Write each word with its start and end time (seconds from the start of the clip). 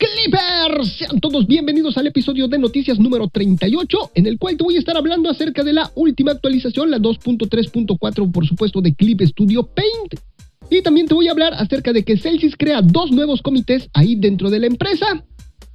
Clippers. 0.00 0.96
Sean 0.96 1.20
todos 1.20 1.46
bienvenidos 1.46 1.98
al 1.98 2.06
episodio 2.06 2.48
de 2.48 2.58
noticias 2.58 2.98
número 2.98 3.28
38, 3.28 4.12
en 4.14 4.26
el 4.26 4.38
cual 4.38 4.56
te 4.56 4.64
voy 4.64 4.76
a 4.76 4.78
estar 4.78 4.96
hablando 4.96 5.28
acerca 5.28 5.62
de 5.62 5.74
la 5.74 5.90
última 5.94 6.32
actualización, 6.32 6.90
la 6.90 6.98
2.3.4, 6.98 8.32
por 8.32 8.46
supuesto, 8.46 8.80
de 8.80 8.94
Clip 8.94 9.20
Studio 9.20 9.62
Paint. 9.62 10.14
Y 10.70 10.80
también 10.80 11.06
te 11.06 11.12
voy 11.12 11.28
a 11.28 11.32
hablar 11.32 11.52
acerca 11.52 11.92
de 11.92 12.02
que 12.02 12.16
Celsius 12.16 12.56
crea 12.56 12.80
dos 12.80 13.10
nuevos 13.10 13.42
comités 13.42 13.90
ahí 13.92 14.14
dentro 14.16 14.48
de 14.48 14.60
la 14.60 14.68
empresa, 14.68 15.22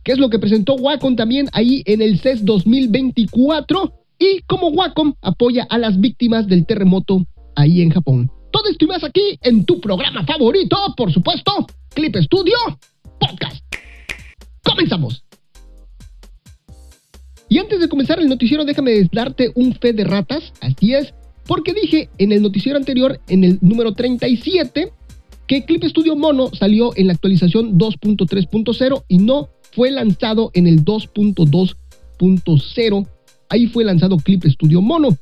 que 0.03 0.13
es 0.13 0.17
lo 0.17 0.31
que 0.31 0.39
presentó 0.39 0.73
Wacom 0.73 1.15
también 1.15 1.47
ahí 1.53 1.83
en 1.85 2.01
el 2.01 2.19
CES 2.19 2.45
2024, 2.45 3.93
y 4.17 4.39
cómo 4.47 4.69
Wacom 4.69 5.13
apoya 5.21 5.67
a 5.69 5.77
las 5.77 5.99
víctimas 5.99 6.47
del 6.47 6.65
terremoto 6.65 7.27
ahí 7.55 7.81
en 7.81 7.91
Japón. 7.91 8.31
Todo 8.51 8.69
esto 8.71 8.85
y 8.85 8.87
más 8.87 9.03
aquí 9.03 9.37
en 9.41 9.65
tu 9.65 9.79
programa 9.79 10.25
favorito, 10.25 10.77
por 10.97 11.13
supuesto, 11.13 11.67
Clip 11.93 12.15
Studio 12.15 12.57
Podcast. 13.19 13.64
¡Comenzamos! 14.65 15.23
Y 17.47 17.59
antes 17.59 17.79
de 17.79 17.87
comenzar 17.87 18.19
el 18.19 18.27
noticiero, 18.27 18.65
déjame 18.65 19.07
darte 19.11 19.51
un 19.55 19.75
fe 19.75 19.93
de 19.93 20.03
ratas, 20.03 20.51
así 20.61 20.93
es, 20.93 21.13
porque 21.45 21.73
dije 21.73 22.09
en 22.17 22.31
el 22.31 22.41
noticiero 22.41 22.75
anterior, 22.77 23.19
en 23.27 23.43
el 23.43 23.59
número 23.61 23.93
37, 23.93 24.91
que 25.47 25.63
Clip 25.63 25.83
Studio 25.83 26.15
Mono 26.15 26.49
salió 26.57 26.89
en 26.95 27.05
la 27.07 27.13
actualización 27.13 27.77
2.3.0 27.77 29.03
y 29.07 29.17
no 29.19 29.49
fue 29.71 29.91
lanzado 29.91 30.49
en 30.53 30.65
el 30.65 30.83
2.2.0. 30.83 33.07
Ahí 33.49 33.67
fue 33.67 33.83
lanzado 33.83 34.17
Clip 34.17 34.43
Studio 34.45 34.81
Mono. 34.81 35.15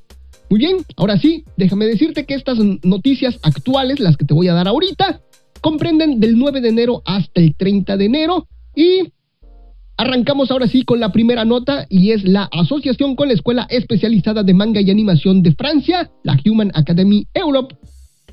Muy 0.49 0.59
bien, 0.59 0.77
ahora 0.95 1.17
sí, 1.17 1.43
déjame 1.57 1.85
decirte 1.85 2.25
que 2.25 2.35
estas 2.35 2.57
noticias 2.83 3.37
actuales, 3.43 3.99
las 3.99 4.15
que 4.15 4.23
te 4.25 4.33
voy 4.33 4.47
a 4.47 4.53
dar 4.53 4.69
ahorita, 4.69 5.21
comprenden 5.61 6.19
del 6.19 6.37
9 6.37 6.61
de 6.61 6.69
enero 6.69 7.01
hasta 7.05 7.41
el 7.41 7.55
30 7.55 7.97
de 7.97 8.05
enero 8.05 8.47
y 8.75 9.11
Arrancamos 9.95 10.49
ahora 10.49 10.67
sí 10.67 10.83
con 10.83 10.99
la 10.99 11.11
primera 11.11 11.45
nota 11.45 11.85
y 11.87 12.11
es 12.11 12.23
la 12.23 12.49
asociación 12.51 13.15
con 13.15 13.27
la 13.27 13.35
Escuela 13.35 13.67
Especializada 13.69 14.41
de 14.41 14.53
Manga 14.53 14.81
y 14.81 14.89
Animación 14.89 15.43
de 15.43 15.53
Francia, 15.53 16.09
la 16.23 16.39
Human 16.43 16.71
Academy 16.73 17.27
Europe. 17.33 17.75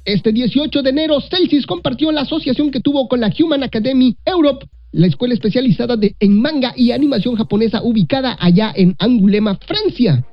Este 0.06 0.32
18 0.32 0.82
de 0.82 0.90
enero, 0.90 1.20
Celsius 1.20 1.66
compartió 1.66 2.10
la 2.12 2.22
asociación 2.22 2.70
que 2.70 2.80
tuvo 2.80 3.08
con 3.08 3.20
la 3.20 3.30
Human 3.38 3.62
Academy 3.62 4.16
Europe, 4.24 4.66
la 4.92 5.06
escuela 5.06 5.34
especializada 5.34 5.96
de, 5.96 6.16
en 6.18 6.40
manga 6.40 6.72
y 6.74 6.92
animación 6.92 7.36
japonesa 7.36 7.82
ubicada 7.82 8.38
allá 8.40 8.72
en 8.74 8.96
Angulema, 8.98 9.58
Francia. 9.58 10.24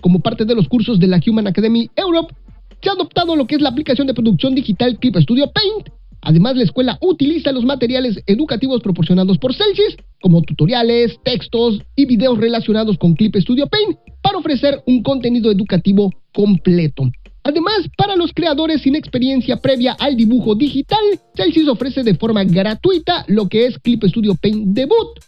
Como 0.00 0.20
parte 0.20 0.46
de 0.46 0.54
los 0.54 0.68
cursos 0.68 0.98
de 0.98 1.06
la 1.06 1.20
Human 1.24 1.48
Academy 1.48 1.90
Europe, 1.96 2.34
se 2.82 2.88
ha 2.88 2.92
adoptado 2.92 3.36
lo 3.36 3.46
que 3.46 3.56
es 3.56 3.60
la 3.60 3.68
aplicación 3.68 4.06
de 4.06 4.14
producción 4.14 4.54
digital 4.54 4.98
Clip 4.98 5.16
Studio 5.18 5.52
Paint, 5.52 5.90
Además, 6.22 6.56
la 6.56 6.62
escuela 6.62 6.98
utiliza 7.00 7.50
los 7.52 7.64
materiales 7.64 8.22
educativos 8.26 8.80
proporcionados 8.80 9.38
por 9.38 9.54
Celsius, 9.54 9.96
como 10.20 10.42
tutoriales, 10.42 11.18
textos 11.24 11.82
y 11.96 12.06
videos 12.06 12.38
relacionados 12.38 12.96
con 12.96 13.14
Clip 13.14 13.34
Studio 13.36 13.66
Paint, 13.66 13.98
para 14.22 14.38
ofrecer 14.38 14.82
un 14.86 15.02
contenido 15.02 15.50
educativo 15.50 16.12
completo. 16.32 17.10
Además, 17.42 17.88
para 17.96 18.14
los 18.14 18.32
creadores 18.32 18.82
sin 18.82 18.94
experiencia 18.94 19.60
previa 19.60 19.96
al 19.98 20.16
dibujo 20.16 20.54
digital, 20.54 21.02
Celsius 21.34 21.68
ofrece 21.68 22.04
de 22.04 22.14
forma 22.14 22.44
gratuita 22.44 23.24
lo 23.26 23.48
que 23.48 23.66
es 23.66 23.78
Clip 23.80 24.04
Studio 24.04 24.36
Paint 24.36 24.68
Debut, 24.68 25.18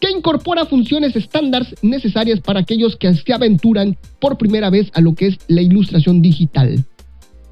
que 0.00 0.10
incorpora 0.10 0.66
funciones 0.66 1.14
estándar 1.14 1.64
necesarias 1.82 2.40
para 2.40 2.60
aquellos 2.60 2.96
que 2.96 3.14
se 3.14 3.32
aventuran 3.32 3.96
por 4.18 4.36
primera 4.36 4.68
vez 4.68 4.90
a 4.94 5.00
lo 5.00 5.14
que 5.14 5.28
es 5.28 5.38
la 5.46 5.62
ilustración 5.62 6.20
digital. 6.20 6.84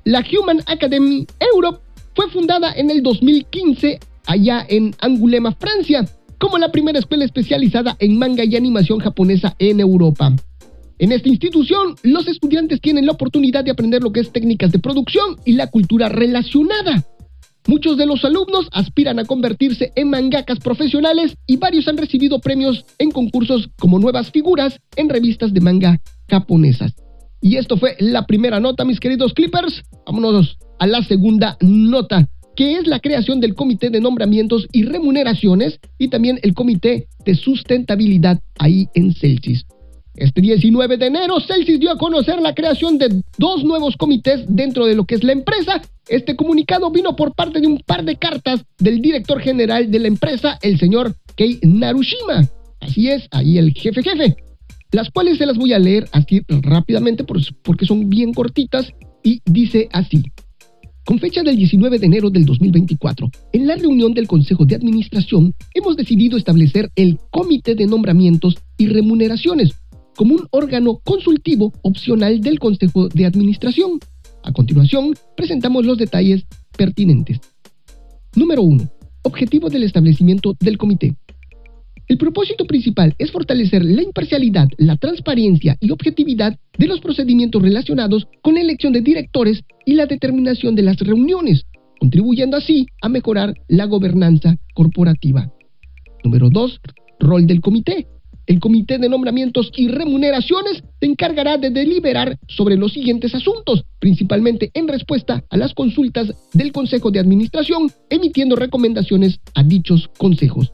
La 0.04 0.24
Human 0.32 0.62
Academy 0.66 1.26
Europe 1.54 1.80
fue 2.18 2.28
fundada 2.30 2.72
en 2.72 2.90
el 2.90 3.00
2015 3.00 4.00
allá 4.26 4.66
en 4.68 4.92
Angulema, 4.98 5.52
Francia, 5.52 6.04
como 6.36 6.58
la 6.58 6.72
primera 6.72 6.98
escuela 6.98 7.24
especializada 7.24 7.96
en 8.00 8.18
manga 8.18 8.44
y 8.44 8.56
animación 8.56 8.98
japonesa 8.98 9.54
en 9.60 9.78
Europa. 9.78 10.34
En 10.98 11.12
esta 11.12 11.28
institución, 11.28 11.94
los 12.02 12.26
estudiantes 12.26 12.80
tienen 12.80 13.06
la 13.06 13.12
oportunidad 13.12 13.62
de 13.62 13.70
aprender 13.70 14.02
lo 14.02 14.10
que 14.10 14.18
es 14.18 14.32
técnicas 14.32 14.72
de 14.72 14.80
producción 14.80 15.36
y 15.44 15.52
la 15.52 15.68
cultura 15.68 16.08
relacionada. 16.08 17.04
Muchos 17.68 17.96
de 17.96 18.06
los 18.06 18.24
alumnos 18.24 18.66
aspiran 18.72 19.20
a 19.20 19.24
convertirse 19.24 19.92
en 19.94 20.10
mangakas 20.10 20.58
profesionales 20.58 21.36
y 21.46 21.56
varios 21.56 21.86
han 21.86 21.98
recibido 21.98 22.40
premios 22.40 22.84
en 22.98 23.12
concursos 23.12 23.70
como 23.78 24.00
nuevas 24.00 24.32
figuras 24.32 24.80
en 24.96 25.08
revistas 25.08 25.54
de 25.54 25.60
manga 25.60 26.00
japonesas. 26.28 26.96
Y 27.40 27.58
esto 27.58 27.76
fue 27.76 27.94
la 28.00 28.26
primera 28.26 28.58
nota, 28.58 28.84
mis 28.84 28.98
queridos 28.98 29.34
Clippers. 29.34 29.84
Vámonos 30.04 30.58
a 30.78 30.86
la 30.86 31.02
segunda 31.02 31.56
nota, 31.60 32.28
que 32.56 32.76
es 32.76 32.86
la 32.86 33.00
creación 33.00 33.40
del 33.40 33.54
Comité 33.54 33.90
de 33.90 34.00
Nombramientos 34.00 34.66
y 34.72 34.84
Remuneraciones 34.84 35.80
y 35.98 36.08
también 36.08 36.38
el 36.42 36.54
Comité 36.54 37.06
de 37.24 37.34
Sustentabilidad 37.34 38.40
ahí 38.58 38.88
en 38.94 39.14
Celsius. 39.14 39.66
Este 40.16 40.40
19 40.40 40.96
de 40.96 41.06
enero, 41.06 41.38
Celsius 41.38 41.78
dio 41.78 41.92
a 41.92 41.98
conocer 41.98 42.40
la 42.40 42.54
creación 42.54 42.98
de 42.98 43.22
dos 43.38 43.62
nuevos 43.62 43.96
comités 43.96 44.44
dentro 44.48 44.86
de 44.86 44.96
lo 44.96 45.04
que 45.04 45.14
es 45.14 45.22
la 45.22 45.32
empresa. 45.32 45.80
Este 46.08 46.34
comunicado 46.34 46.90
vino 46.90 47.14
por 47.14 47.34
parte 47.34 47.60
de 47.60 47.68
un 47.68 47.78
par 47.78 48.04
de 48.04 48.16
cartas 48.16 48.64
del 48.78 49.00
director 49.00 49.40
general 49.40 49.90
de 49.90 49.98
la 50.00 50.08
empresa, 50.08 50.58
el 50.62 50.78
señor 50.78 51.14
Kei 51.36 51.60
Narushima. 51.62 52.48
Así 52.80 53.08
es, 53.08 53.28
ahí 53.30 53.58
el 53.58 53.72
jefe 53.74 54.02
jefe 54.02 54.36
las 54.92 55.10
cuales 55.10 55.38
se 55.38 55.46
las 55.46 55.56
voy 55.56 55.72
a 55.72 55.78
leer 55.78 56.08
así 56.12 56.42
rápidamente 56.48 57.24
porque 57.24 57.86
son 57.86 58.08
bien 58.08 58.32
cortitas 58.32 58.92
y 59.22 59.42
dice 59.44 59.88
así. 59.92 60.22
Con 61.08 61.18
fecha 61.18 61.42
del 61.42 61.56
19 61.56 61.98
de 61.98 62.04
enero 62.04 62.28
del 62.28 62.44
2024, 62.44 63.30
en 63.54 63.66
la 63.66 63.76
reunión 63.76 64.12
del 64.12 64.28
Consejo 64.28 64.66
de 64.66 64.74
Administración 64.74 65.54
hemos 65.72 65.96
decidido 65.96 66.36
establecer 66.36 66.90
el 66.96 67.18
Comité 67.30 67.74
de 67.74 67.86
Nombramientos 67.86 68.56
y 68.76 68.88
Remuneraciones 68.88 69.70
como 70.14 70.34
un 70.34 70.46
órgano 70.50 71.00
consultivo 71.02 71.72
opcional 71.80 72.42
del 72.42 72.58
Consejo 72.58 73.08
de 73.08 73.24
Administración. 73.24 73.98
A 74.42 74.52
continuación, 74.52 75.14
presentamos 75.34 75.86
los 75.86 75.96
detalles 75.96 76.44
pertinentes. 76.76 77.40
Número 78.36 78.60
1. 78.60 78.86
Objetivo 79.22 79.70
del 79.70 79.84
establecimiento 79.84 80.56
del 80.60 80.76
comité. 80.76 81.16
El 82.08 82.16
propósito 82.16 82.64
principal 82.64 83.14
es 83.18 83.30
fortalecer 83.30 83.84
la 83.84 84.02
imparcialidad, 84.02 84.68
la 84.78 84.96
transparencia 84.96 85.76
y 85.78 85.90
objetividad 85.90 86.58
de 86.78 86.86
los 86.86 87.00
procedimientos 87.00 87.60
relacionados 87.60 88.26
con 88.40 88.54
la 88.54 88.62
elección 88.62 88.94
de 88.94 89.02
directores 89.02 89.62
y 89.84 89.92
la 89.92 90.06
determinación 90.06 90.74
de 90.74 90.82
las 90.82 90.96
reuniones, 90.96 91.66
contribuyendo 92.00 92.56
así 92.56 92.86
a 93.02 93.10
mejorar 93.10 93.52
la 93.68 93.84
gobernanza 93.84 94.56
corporativa. 94.74 95.52
Número 96.24 96.48
2. 96.48 96.80
Rol 97.20 97.46
del 97.46 97.60
comité. 97.60 98.06
El 98.46 98.60
Comité 98.60 98.96
de 98.96 99.10
Nombramientos 99.10 99.70
y 99.76 99.88
Remuneraciones 99.88 100.82
se 100.98 101.06
encargará 101.06 101.58
de 101.58 101.68
deliberar 101.68 102.38
sobre 102.48 102.78
los 102.78 102.94
siguientes 102.94 103.34
asuntos, 103.34 103.84
principalmente 103.98 104.70
en 104.72 104.88
respuesta 104.88 105.44
a 105.50 105.56
las 105.58 105.74
consultas 105.74 106.32
del 106.54 106.72
Consejo 106.72 107.10
de 107.10 107.18
Administración, 107.18 107.90
emitiendo 108.08 108.56
recomendaciones 108.56 109.38
a 109.54 109.62
dichos 109.62 110.08
consejos 110.16 110.72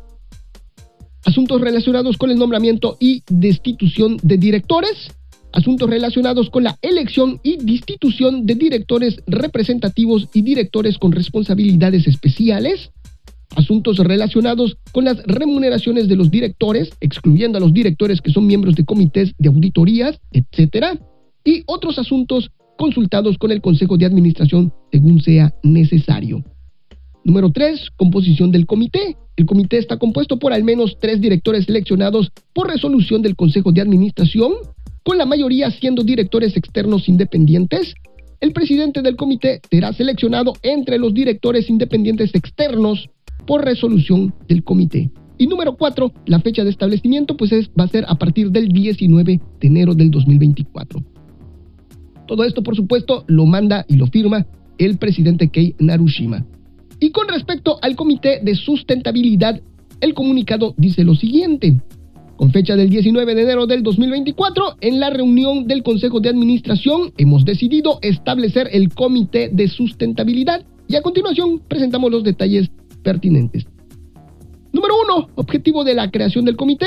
asuntos 1.24 1.60
relacionados 1.60 2.16
con 2.16 2.30
el 2.30 2.38
nombramiento 2.38 2.96
y 3.00 3.22
destitución 3.28 4.16
de 4.22 4.36
directores, 4.36 5.10
asuntos 5.52 5.88
relacionados 5.88 6.50
con 6.50 6.64
la 6.64 6.78
elección 6.82 7.40
y 7.42 7.56
destitución 7.56 8.46
de 8.46 8.54
directores 8.54 9.22
representativos 9.26 10.28
y 10.32 10.42
directores 10.42 10.98
con 10.98 11.12
responsabilidades 11.12 12.06
especiales, 12.06 12.90
asuntos 13.56 13.98
relacionados 13.98 14.76
con 14.92 15.04
las 15.04 15.22
remuneraciones 15.24 16.08
de 16.08 16.16
los 16.16 16.30
directores, 16.30 16.90
excluyendo 17.00 17.58
a 17.58 17.60
los 17.60 17.72
directores 17.72 18.20
que 18.20 18.32
son 18.32 18.46
miembros 18.46 18.74
de 18.74 18.84
comités 18.84 19.32
de 19.38 19.48
auditorías, 19.48 20.20
etc., 20.32 20.98
y 21.44 21.62
otros 21.66 21.98
asuntos 21.98 22.50
consultados 22.78 23.38
con 23.38 23.52
el 23.52 23.60
Consejo 23.60 23.96
de 23.96 24.06
Administración 24.06 24.72
según 24.90 25.20
sea 25.20 25.54
necesario. 25.62 26.42
Número 27.24 27.50
3. 27.50 27.90
Composición 27.96 28.52
del 28.52 28.66
comité. 28.66 29.16
El 29.36 29.46
comité 29.46 29.78
está 29.78 29.96
compuesto 29.96 30.38
por 30.38 30.52
al 30.52 30.62
menos 30.62 30.98
tres 31.00 31.20
directores 31.20 31.64
seleccionados 31.64 32.30
por 32.52 32.68
resolución 32.68 33.22
del 33.22 33.34
Consejo 33.34 33.72
de 33.72 33.80
Administración, 33.80 34.52
con 35.02 35.16
la 35.16 35.24
mayoría 35.24 35.70
siendo 35.70 36.04
directores 36.04 36.56
externos 36.56 37.08
independientes. 37.08 37.94
El 38.40 38.52
presidente 38.52 39.00
del 39.00 39.16
comité 39.16 39.60
será 39.70 39.92
seleccionado 39.94 40.52
entre 40.62 40.98
los 40.98 41.14
directores 41.14 41.70
independientes 41.70 42.34
externos 42.34 43.08
por 43.46 43.64
resolución 43.64 44.34
del 44.46 44.62
comité. 44.62 45.10
Y 45.38 45.46
número 45.46 45.76
4, 45.76 46.12
la 46.26 46.40
fecha 46.40 46.62
de 46.62 46.70
establecimiento 46.70 47.36
pues 47.36 47.52
es, 47.52 47.70
va 47.70 47.84
a 47.84 47.88
ser 47.88 48.04
a 48.06 48.16
partir 48.16 48.50
del 48.50 48.68
19 48.68 49.40
de 49.60 49.66
enero 49.66 49.94
del 49.94 50.10
2024. 50.10 51.02
Todo 52.26 52.44
esto, 52.44 52.62
por 52.62 52.76
supuesto, 52.76 53.24
lo 53.26 53.46
manda 53.46 53.84
y 53.88 53.96
lo 53.96 54.06
firma 54.06 54.46
el 54.78 54.98
presidente 54.98 55.48
Kei 55.48 55.74
Narushima. 55.78 56.44
Y 57.04 57.10
con 57.10 57.28
respecto 57.28 57.76
al 57.82 57.96
Comité 57.96 58.40
de 58.42 58.54
Sustentabilidad, 58.54 59.60
el 60.00 60.14
comunicado 60.14 60.72
dice 60.78 61.04
lo 61.04 61.14
siguiente. 61.14 61.78
Con 62.36 62.50
fecha 62.50 62.76
del 62.76 62.88
19 62.88 63.34
de 63.34 63.42
enero 63.42 63.66
del 63.66 63.82
2024, 63.82 64.76
en 64.80 65.00
la 65.00 65.10
reunión 65.10 65.66
del 65.66 65.82
Consejo 65.82 66.20
de 66.20 66.30
Administración 66.30 67.12
hemos 67.18 67.44
decidido 67.44 67.98
establecer 68.00 68.70
el 68.72 68.88
Comité 68.88 69.50
de 69.52 69.68
Sustentabilidad 69.68 70.64
y 70.88 70.96
a 70.96 71.02
continuación 71.02 71.60
presentamos 71.68 72.10
los 72.10 72.24
detalles 72.24 72.70
pertinentes. 73.02 73.66
Número 74.72 74.94
Número 74.94 74.94
uno, 75.04 75.28
objetivo 75.34 75.84
de 75.84 75.92
la 75.92 76.10
creación 76.10 76.46
del 76.46 76.56
comité. 76.56 76.86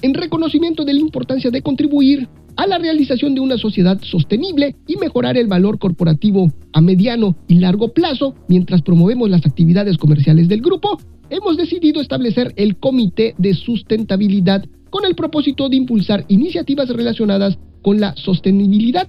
En 0.00 0.14
reconocimiento 0.14 0.86
de 0.86 0.94
la 0.94 1.00
importancia 1.00 1.50
de 1.50 1.60
contribuir 1.60 2.30
a 2.56 2.66
la 2.66 2.78
realización 2.78 3.34
de 3.34 3.40
una 3.40 3.58
sociedad 3.58 4.00
sostenible 4.02 4.76
y 4.86 4.96
mejorar 4.96 5.36
el 5.36 5.46
valor 5.46 5.78
corporativo 5.78 6.52
a 6.72 6.80
mediano 6.80 7.36
y 7.48 7.56
largo 7.56 7.92
plazo 7.92 8.34
mientras 8.48 8.82
promovemos 8.82 9.30
las 9.30 9.46
actividades 9.46 9.96
comerciales 9.98 10.48
del 10.48 10.60
grupo, 10.60 10.98
hemos 11.30 11.56
decidido 11.56 12.00
establecer 12.00 12.52
el 12.56 12.76
Comité 12.76 13.34
de 13.38 13.54
Sustentabilidad 13.54 14.64
con 14.90 15.04
el 15.06 15.14
propósito 15.14 15.68
de 15.68 15.76
impulsar 15.76 16.24
iniciativas 16.28 16.88
relacionadas 16.90 17.58
con 17.80 17.98
la 18.00 18.14
sostenibilidad. 18.16 19.08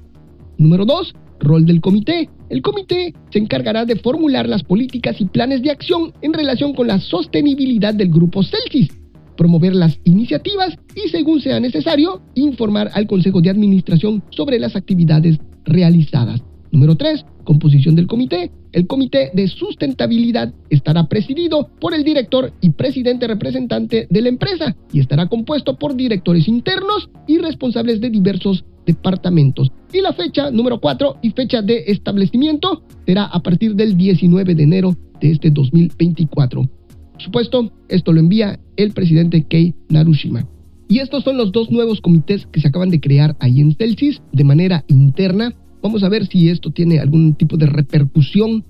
Número 0.57 0.85
2. 0.85 1.13
Rol 1.41 1.65
del 1.65 1.81
comité. 1.81 2.29
El 2.49 2.61
comité 2.61 3.13
se 3.31 3.39
encargará 3.39 3.83
de 3.85 3.97
formular 3.97 4.47
las 4.47 4.63
políticas 4.63 5.19
y 5.19 5.25
planes 5.25 5.61
de 5.61 5.71
acción 5.71 6.13
en 6.21 6.33
relación 6.33 6.73
con 6.73 6.87
la 6.87 6.99
sostenibilidad 6.99 7.93
del 7.93 8.09
grupo 8.09 8.43
Celsius, 8.43 8.89
promover 9.35 9.75
las 9.75 9.99
iniciativas 10.03 10.77
y, 10.95 11.09
según 11.09 11.41
sea 11.41 11.59
necesario, 11.59 12.21
informar 12.35 12.89
al 12.93 13.07
Consejo 13.07 13.41
de 13.41 13.49
Administración 13.49 14.23
sobre 14.29 14.59
las 14.59 14.75
actividades 14.75 15.39
realizadas. 15.65 16.41
Número 16.71 16.95
3. 16.95 17.25
Composición 17.43 17.95
del 17.95 18.07
comité. 18.07 18.51
El 18.71 18.87
comité 18.87 19.29
de 19.33 19.47
sustentabilidad 19.47 20.53
estará 20.71 21.07
presidido 21.07 21.69
por 21.79 21.93
el 21.93 22.03
director 22.03 22.51
y 22.61 22.71
presidente 22.71 23.27
representante 23.27 24.07
de 24.09 24.21
la 24.21 24.29
empresa 24.29 24.75
y 24.91 24.99
estará 24.99 25.27
compuesto 25.27 25.77
por 25.77 25.95
directores 25.95 26.47
internos 26.47 27.11
y 27.27 27.37
responsables 27.37 28.01
de 28.01 28.09
diversos 28.09 28.65
departamentos. 28.87 29.71
Y 29.93 30.01
la 30.01 30.13
fecha 30.13 30.49
número 30.49 30.79
4 30.79 31.17
y 31.21 31.29
fecha 31.29 31.61
de 31.61 31.83
establecimiento 31.87 32.81
será 33.05 33.25
a 33.25 33.39
partir 33.41 33.75
del 33.75 33.95
19 33.95 34.55
de 34.55 34.63
enero 34.63 34.97
de 35.21 35.31
este 35.31 35.51
2024. 35.51 36.67
Supuesto, 37.17 37.71
esto 37.89 38.13
lo 38.13 38.19
envía 38.19 38.59
el 38.75 38.91
presidente 38.91 39.43
Kei 39.43 39.73
Narushima. 39.89 40.47
Y 40.89 40.99
estos 40.99 41.23
son 41.23 41.37
los 41.37 41.51
dos 41.51 41.71
nuevos 41.71 42.01
comités 42.01 42.45
que 42.47 42.59
se 42.59 42.67
acaban 42.67 42.89
de 42.89 42.99
crear 42.99 43.35
ahí 43.39 43.61
en 43.61 43.75
Celsius 43.75 44.21
de 44.31 44.43
manera 44.43 44.83
interna 44.87 45.55
Vamos 45.83 46.01
a 46.01 46.07
ver 46.07 46.25
si 46.27 46.47
esto 46.47 46.71
tiene 46.71 46.99
algún 46.99 47.35
tipo 47.35 47.57
de 47.57 47.65
repercusión 47.65 48.63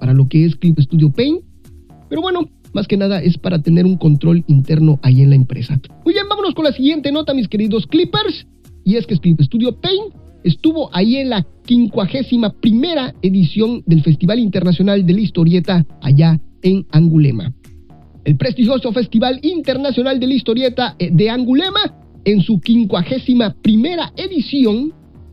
para 0.00 0.12
lo 0.12 0.28
que 0.28 0.44
es 0.44 0.56
Clip 0.56 0.76
Studio 0.80 1.12
Paint. 1.12 1.40
Pero 2.08 2.20
bueno, 2.20 2.50
más 2.74 2.88
que 2.88 2.96
nada 2.96 3.22
es 3.22 3.38
para 3.38 3.62
tener 3.62 3.86
un 3.86 3.96
control 3.96 4.42
interno 4.48 4.98
ahí 5.04 5.22
en 5.22 5.30
la 5.30 5.36
empresa. 5.36 5.80
Muy 6.04 6.14
bien, 6.14 6.28
vámonos 6.28 6.54
con 6.54 6.64
la 6.64 6.72
siguiente 6.72 7.12
nota, 7.12 7.32
mis 7.32 7.46
queridos 7.46 7.86
Clippers. 7.86 8.48
Y 8.84 8.96
es 8.96 9.06
que 9.06 9.16
Clip 9.18 9.40
Studio 9.40 9.80
Paint 9.80 10.12
estuvo 10.42 10.90
ahí 10.92 11.18
en 11.18 11.30
la 11.30 11.46
51 11.68 12.52
primera 12.60 13.14
edición 13.22 13.84
del 13.86 14.02
Festival 14.02 14.40
Internacional 14.40 15.06
de 15.06 15.12
la 15.12 15.20
Historieta 15.20 15.86
allá 16.02 16.40
en 16.62 16.84
Angulema. 16.90 17.54
El 18.28 18.36
prestigioso 18.36 18.92
Festival 18.92 19.40
Internacional 19.40 20.20
de 20.20 20.26
la 20.26 20.34
Historieta 20.34 20.94
eh, 20.98 21.08
de 21.10 21.30
Angulema, 21.30 21.80
en 22.26 22.42
su 22.42 22.60
51 22.62 23.54
primera 23.62 24.12
edición, 24.18 24.92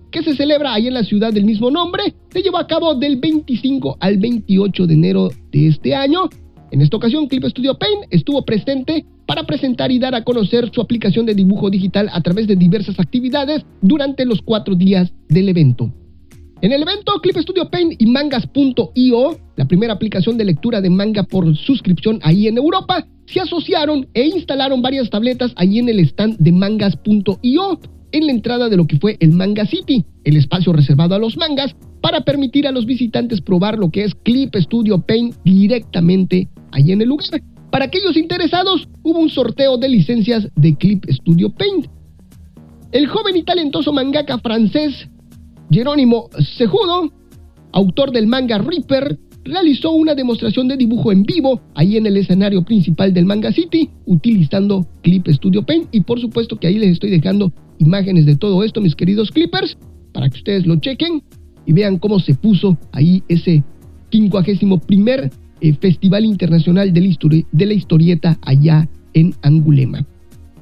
que 0.10 0.24
se 0.24 0.34
celebra 0.34 0.74
ahí 0.74 0.88
en 0.88 0.94
la 0.94 1.04
ciudad 1.04 1.34
del 1.34 1.44
mismo 1.44 1.70
nombre, 1.70 2.16
se 2.32 2.42
llevó 2.42 2.58
a 2.58 2.68
cabo 2.68 2.96
del 2.96 3.18
25 3.18 3.98
al 4.00 4.18
28 4.18 4.88
de 4.88 4.94
enero 4.94 5.30
de 5.52 5.68
este 5.68 5.94
año. 5.94 6.30
En 6.72 6.82
esta 6.82 6.96
ocasión, 6.96 7.28
Clip 7.28 7.44
Studio 7.44 7.78
Paint 7.78 8.06
estuvo 8.12 8.46
presente 8.46 9.06
para 9.26 9.44
presentar 9.44 9.92
y 9.92 10.00
dar 10.00 10.16
a 10.16 10.24
conocer 10.24 10.72
su 10.74 10.80
aplicación 10.80 11.26
de 11.26 11.36
dibujo 11.36 11.70
digital 11.70 12.10
a 12.14 12.22
través 12.22 12.48
de 12.48 12.56
diversas 12.56 12.98
actividades 12.98 13.66
durante 13.82 14.24
los 14.24 14.42
cuatro 14.42 14.74
días 14.74 15.12
del 15.28 15.50
evento. 15.50 15.92
En 16.62 16.72
el 16.72 16.82
evento, 16.82 17.20
Clip 17.22 17.38
Studio 17.38 17.70
Paint 17.70 18.02
y 18.02 18.06
Mangas.io, 18.06 19.38
la 19.58 19.66
primera 19.68 19.94
aplicación 19.94 20.38
de 20.38 20.46
lectura 20.46 20.80
de 20.80 20.90
manga 20.90 21.24
por 21.24 21.56
suscripción 21.58 22.20
ahí 22.24 22.48
en 22.48 22.58
Europa, 22.58 23.06
se 23.26 23.42
asociaron 23.42 24.08
e 24.14 24.26
instalaron 24.26 24.82
varias 24.82 25.10
tabletas 25.10 25.52
ahí 25.58 25.80
en 25.80 25.90
el 25.90 26.00
stand 26.00 26.38
de 26.38 26.52
Mangas.io 26.54 27.80
en 28.14 28.26
la 28.26 28.32
entrada 28.32 28.70
de 28.70 28.78
lo 28.78 28.88
que 28.88 28.98
fue 28.98 29.18
el 29.20 29.34
Manga 29.34 29.66
City, 29.66 30.06
el 30.24 30.38
espacio 30.38 30.72
reservado 30.72 31.16
a 31.16 31.20
los 31.20 31.36
mangas, 31.36 31.76
para 32.02 32.22
permitir 32.22 32.66
a 32.66 32.72
los 32.72 32.86
visitantes 32.86 33.42
probar 33.42 33.78
lo 33.78 33.90
que 33.90 34.06
es 34.06 34.16
Clip 34.16 34.56
Studio 34.56 35.00
Paint 35.02 35.36
directamente 35.44 36.48
ahí 36.72 36.94
en 36.94 37.02
el 37.02 37.10
lugar. 37.10 37.42
Para 37.72 37.86
aquellos 37.86 38.16
interesados, 38.16 38.88
hubo 39.04 39.20
un 39.20 39.30
sorteo 39.30 39.78
de 39.78 39.90
licencias 39.90 40.48
de 40.56 40.78
Clip 40.78 41.04
Studio 41.10 41.50
Paint. 41.50 41.88
El 42.94 43.08
joven 43.08 43.36
y 43.36 43.44
talentoso 43.44 43.92
mangaka 43.92 44.38
francés 44.38 45.10
Jerónimo 45.76 46.30
Sejudo, 46.56 47.12
autor 47.74 48.14
del 48.14 48.28
manga 48.28 48.60
Reaper, 48.60 49.20
realizó 49.44 49.92
una 49.92 50.16
demostración 50.16 50.70
de 50.70 50.78
dibujo 50.78 51.12
en 51.12 51.24
vivo 51.24 51.60
ahí 51.74 51.98
en 51.98 52.06
el 52.06 52.16
escenario 52.16 52.64
principal 52.64 53.14
del 53.14 53.26
Manga 53.26 53.52
City 53.52 53.90
utilizando 54.06 54.88
Clip 55.02 55.28
Studio 55.28 55.66
Paint. 55.66 55.94
Y 55.94 56.00
por 56.00 56.22
supuesto 56.22 56.56
que 56.56 56.68
ahí 56.68 56.80
les 56.80 56.94
estoy 56.94 57.10
dejando 57.10 57.52
imágenes 57.80 58.26
de 58.26 58.38
todo 58.38 58.64
esto 58.64 58.80
mis 58.80 58.96
queridos 58.96 59.32
clippers 59.32 59.78
para 60.14 60.30
que 60.30 60.38
ustedes 60.38 60.66
lo 60.66 60.78
chequen 60.78 61.22
y 61.66 61.74
vean 61.74 62.00
cómo 62.00 62.20
se 62.22 62.36
puso 62.36 62.78
ahí 62.94 63.22
ese 63.28 63.62
51 64.14 64.80
primer 64.80 65.30
eh, 65.60 65.74
Festival 65.74 66.24
Internacional 66.24 66.94
de 66.94 67.02
la, 67.02 67.44
de 67.52 67.66
la 67.66 67.74
Historieta 67.74 68.40
allá 68.44 68.88
en 69.14 69.36
Angulema. 69.42 70.06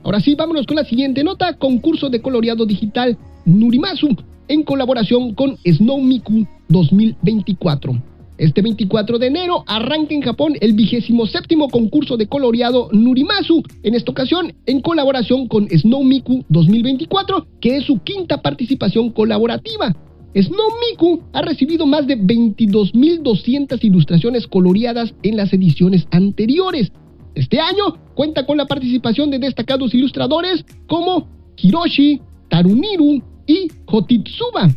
Ahora 0.02 0.20
sí, 0.20 0.34
vámonos 0.34 0.66
con 0.66 0.78
la 0.78 0.86
siguiente 0.86 1.24
nota, 1.24 1.60
concurso 1.60 2.10
de 2.10 2.20
coloreado 2.20 2.66
digital 2.66 3.16
Nurimasu 3.46 4.18
en 4.48 4.64
colaboración 4.64 5.34
con 5.34 5.58
Snow 5.66 6.02
Miku 6.02 6.46
2024. 6.70 8.02
Este 8.38 8.62
24 8.62 9.20
de 9.20 9.28
enero 9.28 9.64
arranca 9.68 10.14
en 10.14 10.22
Japón 10.22 10.54
el 10.60 10.74
vigésimo 10.74 11.28
séptimo 11.28 11.70
concurso 11.70 12.18
de 12.18 12.28
coloreado 12.28 12.90
Nurimasu, 12.92 13.64
en 13.84 13.94
esta 13.94 14.12
ocasión 14.12 14.54
en 14.66 14.82
colaboración 14.82 15.48
con 15.48 15.68
Snow 15.70 16.04
Miku 16.04 16.44
2024, 16.50 17.46
que 17.62 17.78
es 17.78 17.86
su 17.86 18.00
quinta 18.00 18.42
participación 18.42 19.12
colaborativa. 19.12 19.96
Snow 20.36 20.70
Miku 20.90 21.22
ha 21.32 21.44
recibido 21.44 21.86
más 21.86 22.08
de 22.08 22.18
22.200 22.18 23.84
ilustraciones 23.84 24.48
coloreadas 24.48 25.14
en 25.22 25.38
las 25.38 25.54
ediciones 25.54 26.08
anteriores. 26.10 26.92
Este 27.36 27.60
año 27.60 27.98
cuenta 28.16 28.46
con 28.48 28.58
la 28.58 28.66
participación 28.66 29.30
de 29.30 29.38
destacados 29.38 29.94
ilustradores 29.94 30.66
como 30.88 31.28
Hiroshi, 31.56 32.20
Taruniru 32.50 33.22
y 33.48 33.68
Hotitsuba. 33.86 34.70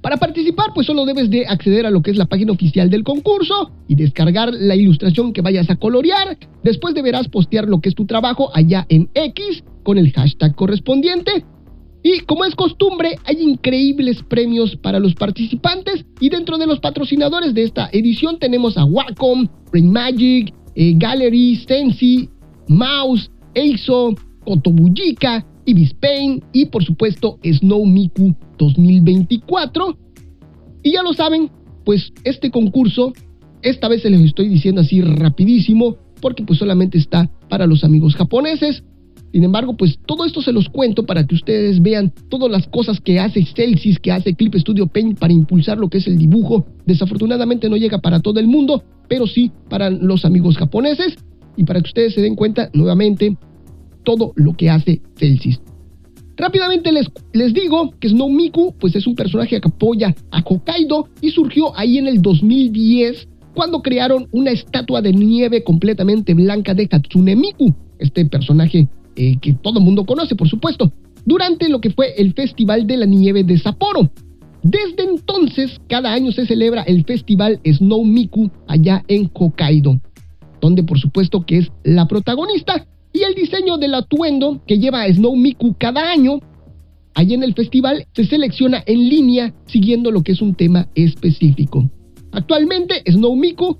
Para 0.00 0.16
participar, 0.16 0.72
pues 0.74 0.86
solo 0.86 1.04
debes 1.04 1.28
de 1.28 1.46
acceder 1.46 1.84
a 1.84 1.90
lo 1.90 2.00
que 2.00 2.10
es 2.10 2.16
la 2.16 2.24
página 2.24 2.52
oficial 2.52 2.88
del 2.88 3.04
concurso 3.04 3.70
y 3.86 3.96
descargar 3.96 4.50
la 4.54 4.74
ilustración 4.74 5.32
que 5.32 5.42
vayas 5.42 5.68
a 5.68 5.76
colorear. 5.76 6.38
Después 6.64 6.94
deberás 6.94 7.28
postear 7.28 7.68
lo 7.68 7.80
que 7.80 7.90
es 7.90 7.94
tu 7.94 8.06
trabajo 8.06 8.50
allá 8.54 8.86
en 8.88 9.10
X 9.12 9.62
con 9.82 9.98
el 9.98 10.10
hashtag 10.12 10.54
correspondiente. 10.54 11.44
Y 12.02 12.20
como 12.20 12.46
es 12.46 12.54
costumbre, 12.54 13.16
hay 13.26 13.42
increíbles 13.42 14.22
premios 14.22 14.74
para 14.76 14.98
los 15.00 15.14
participantes 15.14 16.06
y 16.18 16.30
dentro 16.30 16.56
de 16.56 16.66
los 16.66 16.80
patrocinadores 16.80 17.52
de 17.52 17.64
esta 17.64 17.90
edición 17.92 18.38
tenemos 18.38 18.78
a 18.78 18.86
Wacom, 18.86 19.48
Brain 19.70 19.92
Magic, 19.92 20.54
eh, 20.76 20.94
Gallery, 20.96 21.56
Sensi, 21.56 22.30
Mouse, 22.68 23.30
Eizo, 23.52 24.14
Kotobujika, 25.60 25.62
Ibispain 25.64 26.42
y 26.52 26.66
por 26.66 26.84
supuesto 26.84 27.38
Snow 27.44 27.84
Miku 27.86 28.34
2024. 28.58 29.96
Y 30.82 30.92
ya 30.92 31.02
lo 31.02 31.12
saben, 31.12 31.50
pues 31.84 32.12
este 32.24 32.50
concurso, 32.50 33.12
esta 33.62 33.88
vez 33.88 34.02
se 34.02 34.10
les 34.10 34.20
estoy 34.20 34.48
diciendo 34.48 34.80
así 34.80 35.00
rapidísimo, 35.02 35.96
porque 36.20 36.42
pues 36.42 36.58
solamente 36.58 36.98
está 36.98 37.30
para 37.48 37.66
los 37.66 37.84
amigos 37.84 38.14
japoneses. 38.14 38.82
Sin 39.32 39.44
embargo, 39.44 39.76
pues 39.76 39.98
todo 40.06 40.24
esto 40.24 40.42
se 40.42 40.52
los 40.52 40.68
cuento 40.68 41.06
para 41.06 41.24
que 41.24 41.36
ustedes 41.36 41.80
vean 41.80 42.12
todas 42.28 42.50
las 42.50 42.66
cosas 42.66 43.00
que 43.00 43.20
hace 43.20 43.44
Celsius, 43.44 44.00
que 44.00 44.10
hace 44.10 44.34
Clip 44.34 44.56
Studio 44.56 44.88
Paint 44.88 45.20
para 45.20 45.32
impulsar 45.32 45.78
lo 45.78 45.88
que 45.88 45.98
es 45.98 46.06
el 46.08 46.18
dibujo. 46.18 46.66
Desafortunadamente 46.84 47.68
no 47.68 47.76
llega 47.76 47.98
para 47.98 48.18
todo 48.18 48.40
el 48.40 48.48
mundo, 48.48 48.82
pero 49.08 49.28
sí 49.28 49.52
para 49.68 49.88
los 49.88 50.24
amigos 50.24 50.56
japoneses. 50.56 51.14
Y 51.56 51.64
para 51.64 51.80
que 51.80 51.88
ustedes 51.88 52.14
se 52.14 52.22
den 52.22 52.34
cuenta 52.34 52.70
nuevamente 52.72 53.36
todo 54.02 54.32
lo 54.36 54.54
que 54.54 54.70
hace 54.70 55.00
Celsius. 55.16 55.60
Rápidamente 56.36 56.90
les, 56.90 57.06
les 57.34 57.52
digo 57.52 57.90
que 58.00 58.08
Snow 58.08 58.30
Miku 58.30 58.74
pues 58.78 58.96
es 58.96 59.06
un 59.06 59.14
personaje 59.14 59.60
que 59.60 59.68
apoya 59.68 60.14
a 60.30 60.42
Hokkaido 60.42 61.08
y 61.20 61.30
surgió 61.30 61.76
ahí 61.76 61.98
en 61.98 62.08
el 62.08 62.22
2010 62.22 63.28
cuando 63.54 63.82
crearon 63.82 64.28
una 64.32 64.50
estatua 64.50 65.02
de 65.02 65.12
nieve 65.12 65.62
completamente 65.62 66.34
blanca 66.34 66.72
de 66.72 66.88
Hatsune 66.90 67.36
Miku, 67.36 67.74
este 67.98 68.24
personaje 68.24 68.88
eh, 69.16 69.36
que 69.40 69.52
todo 69.54 69.80
el 69.80 69.84
mundo 69.84 70.06
conoce 70.06 70.34
por 70.34 70.48
supuesto, 70.48 70.92
durante 71.26 71.68
lo 71.68 71.80
que 71.80 71.90
fue 71.90 72.14
el 72.16 72.32
Festival 72.32 72.86
de 72.86 72.96
la 72.96 73.06
Nieve 73.06 73.44
de 73.44 73.58
Sapporo. 73.58 74.10
Desde 74.62 75.04
entonces, 75.04 75.80
cada 75.88 76.12
año 76.12 76.32
se 76.32 76.46
celebra 76.46 76.82
el 76.82 77.04
Festival 77.04 77.60
Snow 77.64 78.04
Miku 78.04 78.50
allá 78.66 79.04
en 79.08 79.30
Hokkaido, 79.32 80.00
donde 80.60 80.82
por 80.82 80.98
supuesto 80.98 81.44
que 81.44 81.58
es 81.58 81.72
la 81.82 82.06
protagonista 82.06 82.86
y 83.20 83.24
el 83.24 83.34
diseño 83.34 83.76
del 83.76 83.94
atuendo 83.94 84.62
que 84.66 84.78
lleva 84.78 85.06
Snow 85.06 85.36
Miku 85.36 85.74
cada 85.78 86.10
año, 86.10 86.38
allí 87.14 87.34
en 87.34 87.42
el 87.42 87.54
festival, 87.54 88.06
se 88.14 88.24
selecciona 88.24 88.82
en 88.86 89.08
línea 89.08 89.54
siguiendo 89.66 90.10
lo 90.10 90.22
que 90.22 90.32
es 90.32 90.40
un 90.40 90.54
tema 90.54 90.88
específico. 90.94 91.90
Actualmente, 92.32 93.02
Snow 93.06 93.36
Miku 93.36 93.76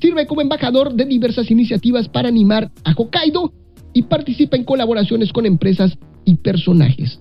sirve 0.00 0.26
como 0.26 0.40
embajador 0.40 0.94
de 0.94 1.04
diversas 1.04 1.50
iniciativas 1.50 2.08
para 2.08 2.28
animar 2.28 2.70
a 2.84 2.94
Hokkaido 2.94 3.52
y 3.92 4.02
participa 4.02 4.56
en 4.56 4.64
colaboraciones 4.64 5.32
con 5.32 5.44
empresas 5.44 5.98
y 6.24 6.36
personajes. 6.36 7.20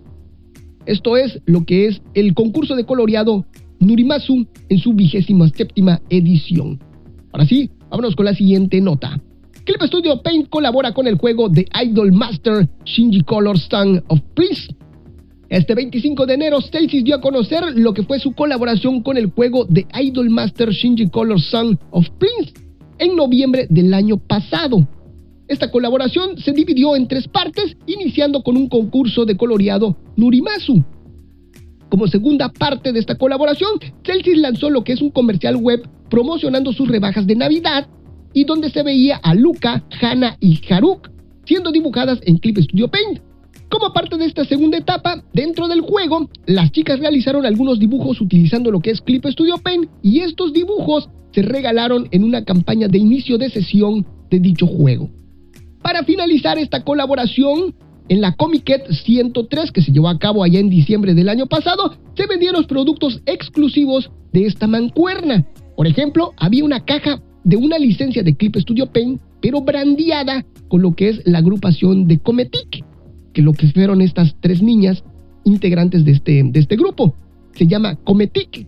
Esto 0.85 1.17
es 1.17 1.41
lo 1.45 1.65
que 1.65 1.87
es 1.87 2.01
el 2.13 2.33
concurso 2.35 2.75
de 2.77 2.85
coloreado 2.85 3.45
Nurimasu 3.79 4.47
en 4.69 4.77
su 4.77 4.93
vigésima 4.93 5.49
séptima 5.49 6.01
edición. 6.09 6.79
Ahora 7.33 7.45
sí, 7.45 7.69
vámonos 7.89 8.15
con 8.15 8.25
la 8.25 8.33
siguiente 8.33 8.79
nota. 8.79 9.21
Clip 9.69 9.83
Studio 9.83 10.19
Paint 10.23 10.49
colabora 10.49 10.95
con 10.95 11.05
el 11.05 11.13
juego 11.19 11.47
de 11.47 11.67
Idol 11.83 12.11
Master 12.11 12.67
Shinji 12.85 13.21
Color 13.21 13.59
Sun 13.59 14.03
of 14.07 14.19
Peace. 14.33 14.75
Este 15.47 15.75
25 15.75 16.25
de 16.25 16.33
enero, 16.33 16.59
Celsius 16.59 17.03
dio 17.03 17.17
a 17.17 17.21
conocer 17.21 17.63
lo 17.75 17.93
que 17.93 18.01
fue 18.01 18.19
su 18.19 18.33
colaboración 18.33 19.03
con 19.03 19.15
el 19.15 19.27
juego 19.27 19.65
de 19.65 19.85
Idol 20.01 20.31
Master 20.31 20.71
Shinji 20.71 21.09
Color 21.09 21.39
Sun 21.39 21.77
of 21.91 22.07
Prince 22.17 22.51
en 22.97 23.15
noviembre 23.15 23.67
del 23.69 23.93
año 23.93 24.17
pasado. 24.17 24.87
Esta 25.47 25.69
colaboración 25.69 26.39
se 26.39 26.51
dividió 26.51 26.95
en 26.95 27.07
tres 27.07 27.27
partes, 27.27 27.77
iniciando 27.85 28.41
con 28.41 28.57
un 28.57 28.69
concurso 28.69 29.23
de 29.23 29.37
coloreado 29.37 29.95
Nurimasu. 30.15 30.83
Como 31.89 32.07
segunda 32.07 32.49
parte 32.49 32.91
de 32.91 32.97
esta 32.97 33.19
colaboración, 33.19 33.73
Celsius 34.03 34.39
lanzó 34.39 34.71
lo 34.71 34.83
que 34.83 34.93
es 34.93 35.01
un 35.03 35.11
comercial 35.11 35.57
web 35.57 35.87
promocionando 36.09 36.73
sus 36.73 36.87
rebajas 36.87 37.27
de 37.27 37.35
Navidad 37.35 37.87
y 38.33 38.45
donde 38.45 38.69
se 38.69 38.83
veía 38.83 39.17
a 39.17 39.33
Luca, 39.33 39.83
Hana 40.01 40.37
y 40.39 40.59
Haruk 40.69 41.09
siendo 41.45 41.71
dibujadas 41.71 42.19
en 42.23 42.37
Clip 42.37 42.59
Studio 42.59 42.87
Paint. 42.89 43.21
Como 43.69 43.91
parte 43.91 44.17
de 44.17 44.25
esta 44.25 44.45
segunda 44.45 44.77
etapa, 44.77 45.23
dentro 45.33 45.67
del 45.67 45.81
juego, 45.81 46.29
las 46.45 46.71
chicas 46.71 46.99
realizaron 46.99 47.45
algunos 47.45 47.79
dibujos 47.79 48.21
utilizando 48.21 48.71
lo 48.71 48.79
que 48.79 48.91
es 48.91 49.01
Clip 49.01 49.25
Studio 49.25 49.57
Paint 49.57 49.89
y 50.03 50.19
estos 50.19 50.53
dibujos 50.53 51.09
se 51.31 51.41
regalaron 51.41 52.07
en 52.11 52.23
una 52.23 52.43
campaña 52.45 52.87
de 52.87 52.97
inicio 52.97 53.37
de 53.37 53.49
sesión 53.49 54.05
de 54.29 54.39
dicho 54.39 54.67
juego. 54.67 55.09
Para 55.81 56.03
finalizar 56.03 56.57
esta 56.57 56.83
colaboración, 56.83 57.73
en 58.09 58.21
la 58.21 58.35
Comiket 58.35 58.91
103 58.91 59.71
que 59.71 59.81
se 59.81 59.91
llevó 59.91 60.09
a 60.09 60.19
cabo 60.19 60.43
allá 60.43 60.59
en 60.59 60.69
diciembre 60.69 61.13
del 61.13 61.29
año 61.29 61.45
pasado, 61.45 61.95
se 62.15 62.27
vendieron 62.27 62.65
productos 62.65 63.21
exclusivos 63.25 64.09
de 64.33 64.45
esta 64.45 64.67
mancuerna. 64.67 65.45
Por 65.77 65.87
ejemplo, 65.87 66.33
había 66.37 66.65
una 66.65 66.83
caja 66.85 67.21
de 67.49 67.57
una 67.57 67.79
licencia 67.79 68.21
de 68.21 68.35
Clip 68.35 68.55
Studio 68.57 68.85
Paint, 68.85 69.19
pero 69.41 69.61
brandeada 69.61 70.45
con 70.67 70.83
lo 70.83 70.95
que 70.95 71.09
es 71.09 71.21
la 71.25 71.39
agrupación 71.39 72.07
de 72.07 72.19
Cometic, 72.19 72.85
que 73.33 73.41
lo 73.41 73.53
que 73.53 73.67
fueron 73.69 74.01
estas 74.01 74.35
tres 74.39 74.61
niñas 74.61 75.03
integrantes 75.45 76.05
de 76.05 76.11
este, 76.11 76.43
de 76.43 76.59
este 76.59 76.75
grupo. 76.75 77.15
Se 77.55 77.65
llama 77.65 77.95
Cometic. 77.95 78.67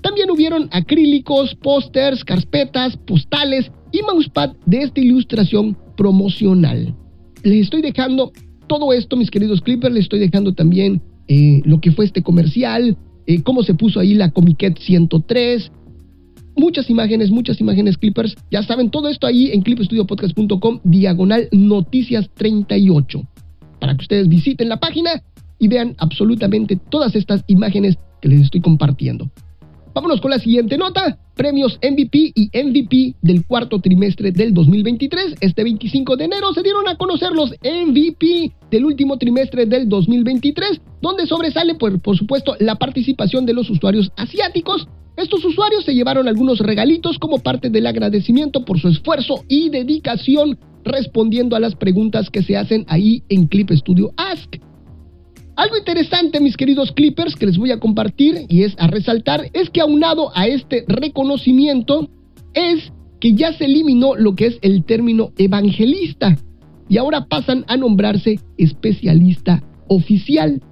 También 0.00 0.30
hubieron 0.30 0.68
acrílicos, 0.70 1.56
pósters, 1.56 2.24
carpetas, 2.24 2.96
postales 2.98 3.72
y 3.90 4.00
mousepad 4.02 4.54
de 4.64 4.82
esta 4.82 5.00
ilustración 5.00 5.76
promocional. 5.96 6.94
Les 7.42 7.62
estoy 7.62 7.82
dejando 7.82 8.30
todo 8.68 8.92
esto, 8.92 9.16
mis 9.16 9.30
queridos 9.30 9.60
clippers, 9.60 9.92
les 9.92 10.04
estoy 10.04 10.20
dejando 10.20 10.54
también 10.54 11.02
eh, 11.26 11.62
lo 11.64 11.80
que 11.80 11.90
fue 11.90 12.04
este 12.04 12.22
comercial, 12.22 12.96
eh, 13.26 13.42
cómo 13.42 13.64
se 13.64 13.74
puso 13.74 13.98
ahí 13.98 14.14
la 14.14 14.30
Comiquet 14.30 14.78
103, 14.78 15.72
muchas 16.56 16.90
imágenes, 16.90 17.30
muchas 17.30 17.60
imágenes 17.60 17.98
clippers. 17.98 18.36
Ya 18.50 18.62
saben, 18.62 18.90
todo 18.90 19.08
esto 19.08 19.26
ahí 19.26 19.50
en 19.52 19.62
clipstudiopodcast.com, 19.62 20.80
diagonal 20.84 21.48
noticias 21.52 22.30
38, 22.34 23.22
para 23.78 23.96
que 23.96 24.02
ustedes 24.02 24.28
visiten 24.28 24.68
la 24.68 24.78
página 24.78 25.22
y 25.58 25.68
vean 25.68 25.94
absolutamente 25.98 26.76
todas 26.76 27.14
estas 27.14 27.44
imágenes 27.46 27.98
que 28.20 28.28
les 28.28 28.42
estoy 28.42 28.60
compartiendo. 28.60 29.30
Vámonos 29.94 30.20
con 30.20 30.30
la 30.30 30.38
siguiente 30.38 30.78
nota. 30.78 31.18
Premios 31.34 31.78
MVP 31.82 32.32
y 32.34 32.50
MVP 32.54 33.16
del 33.22 33.44
cuarto 33.44 33.80
trimestre 33.80 34.30
del 34.30 34.54
2023. 34.54 35.36
Este 35.40 35.64
25 35.64 36.16
de 36.16 36.24
enero 36.26 36.52
se 36.52 36.62
dieron 36.62 36.86
a 36.86 36.96
conocer 36.96 37.32
los 37.32 37.50
MVP 37.50 38.52
del 38.70 38.84
último 38.84 39.16
trimestre 39.16 39.66
del 39.66 39.88
2023, 39.88 40.80
donde 41.00 41.26
sobresale, 41.26 41.74
por, 41.74 42.00
por 42.00 42.16
supuesto, 42.16 42.56
la 42.60 42.76
participación 42.76 43.46
de 43.46 43.54
los 43.54 43.68
usuarios 43.68 44.12
asiáticos. 44.16 44.86
Estos 45.20 45.44
usuarios 45.44 45.84
se 45.84 45.94
llevaron 45.94 46.28
algunos 46.28 46.60
regalitos 46.60 47.18
como 47.18 47.40
parte 47.40 47.68
del 47.68 47.86
agradecimiento 47.86 48.64
por 48.64 48.80
su 48.80 48.88
esfuerzo 48.88 49.44
y 49.48 49.68
dedicación 49.68 50.58
respondiendo 50.82 51.56
a 51.56 51.60
las 51.60 51.76
preguntas 51.76 52.30
que 52.30 52.42
se 52.42 52.56
hacen 52.56 52.86
ahí 52.88 53.22
en 53.28 53.46
Clip 53.46 53.70
Studio 53.70 54.12
Ask. 54.16 54.56
Algo 55.56 55.76
interesante, 55.76 56.40
mis 56.40 56.56
queridos 56.56 56.90
clippers, 56.92 57.36
que 57.36 57.44
les 57.44 57.58
voy 57.58 57.70
a 57.70 57.78
compartir 57.78 58.46
y 58.48 58.62
es 58.62 58.74
a 58.78 58.86
resaltar, 58.86 59.50
es 59.52 59.68
que 59.68 59.82
aunado 59.82 60.32
a 60.34 60.46
este 60.46 60.86
reconocimiento 60.88 62.08
es 62.54 62.90
que 63.20 63.34
ya 63.34 63.52
se 63.52 63.66
eliminó 63.66 64.14
lo 64.16 64.34
que 64.34 64.46
es 64.46 64.58
el 64.62 64.84
término 64.84 65.32
evangelista 65.36 66.38
y 66.88 66.96
ahora 66.96 67.26
pasan 67.26 67.66
a 67.68 67.76
nombrarse 67.76 68.40
especialista 68.56 69.62
oficial. 69.86 70.62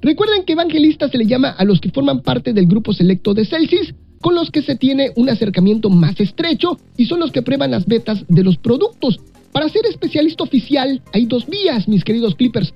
Recuerden 0.00 0.44
que 0.44 0.52
evangelista 0.52 1.08
se 1.08 1.18
le 1.18 1.26
llama 1.26 1.50
a 1.50 1.64
los 1.64 1.80
que 1.80 1.90
forman 1.90 2.20
parte 2.20 2.52
del 2.52 2.66
grupo 2.66 2.92
selecto 2.92 3.34
de 3.34 3.44
Celsius, 3.44 3.94
con 4.20 4.34
los 4.34 4.50
que 4.50 4.62
se 4.62 4.76
tiene 4.76 5.10
un 5.16 5.28
acercamiento 5.28 5.90
más 5.90 6.20
estrecho 6.20 6.78
y 6.96 7.06
son 7.06 7.20
los 7.20 7.32
que 7.32 7.42
prueban 7.42 7.70
las 7.70 7.86
betas 7.86 8.24
de 8.28 8.44
los 8.44 8.56
productos. 8.56 9.18
Para 9.52 9.68
ser 9.68 9.86
especialista 9.86 10.44
oficial 10.44 11.02
hay 11.12 11.26
dos 11.26 11.46
vías, 11.46 11.88
mis 11.88 12.04
queridos 12.04 12.34
clippers 12.34 12.72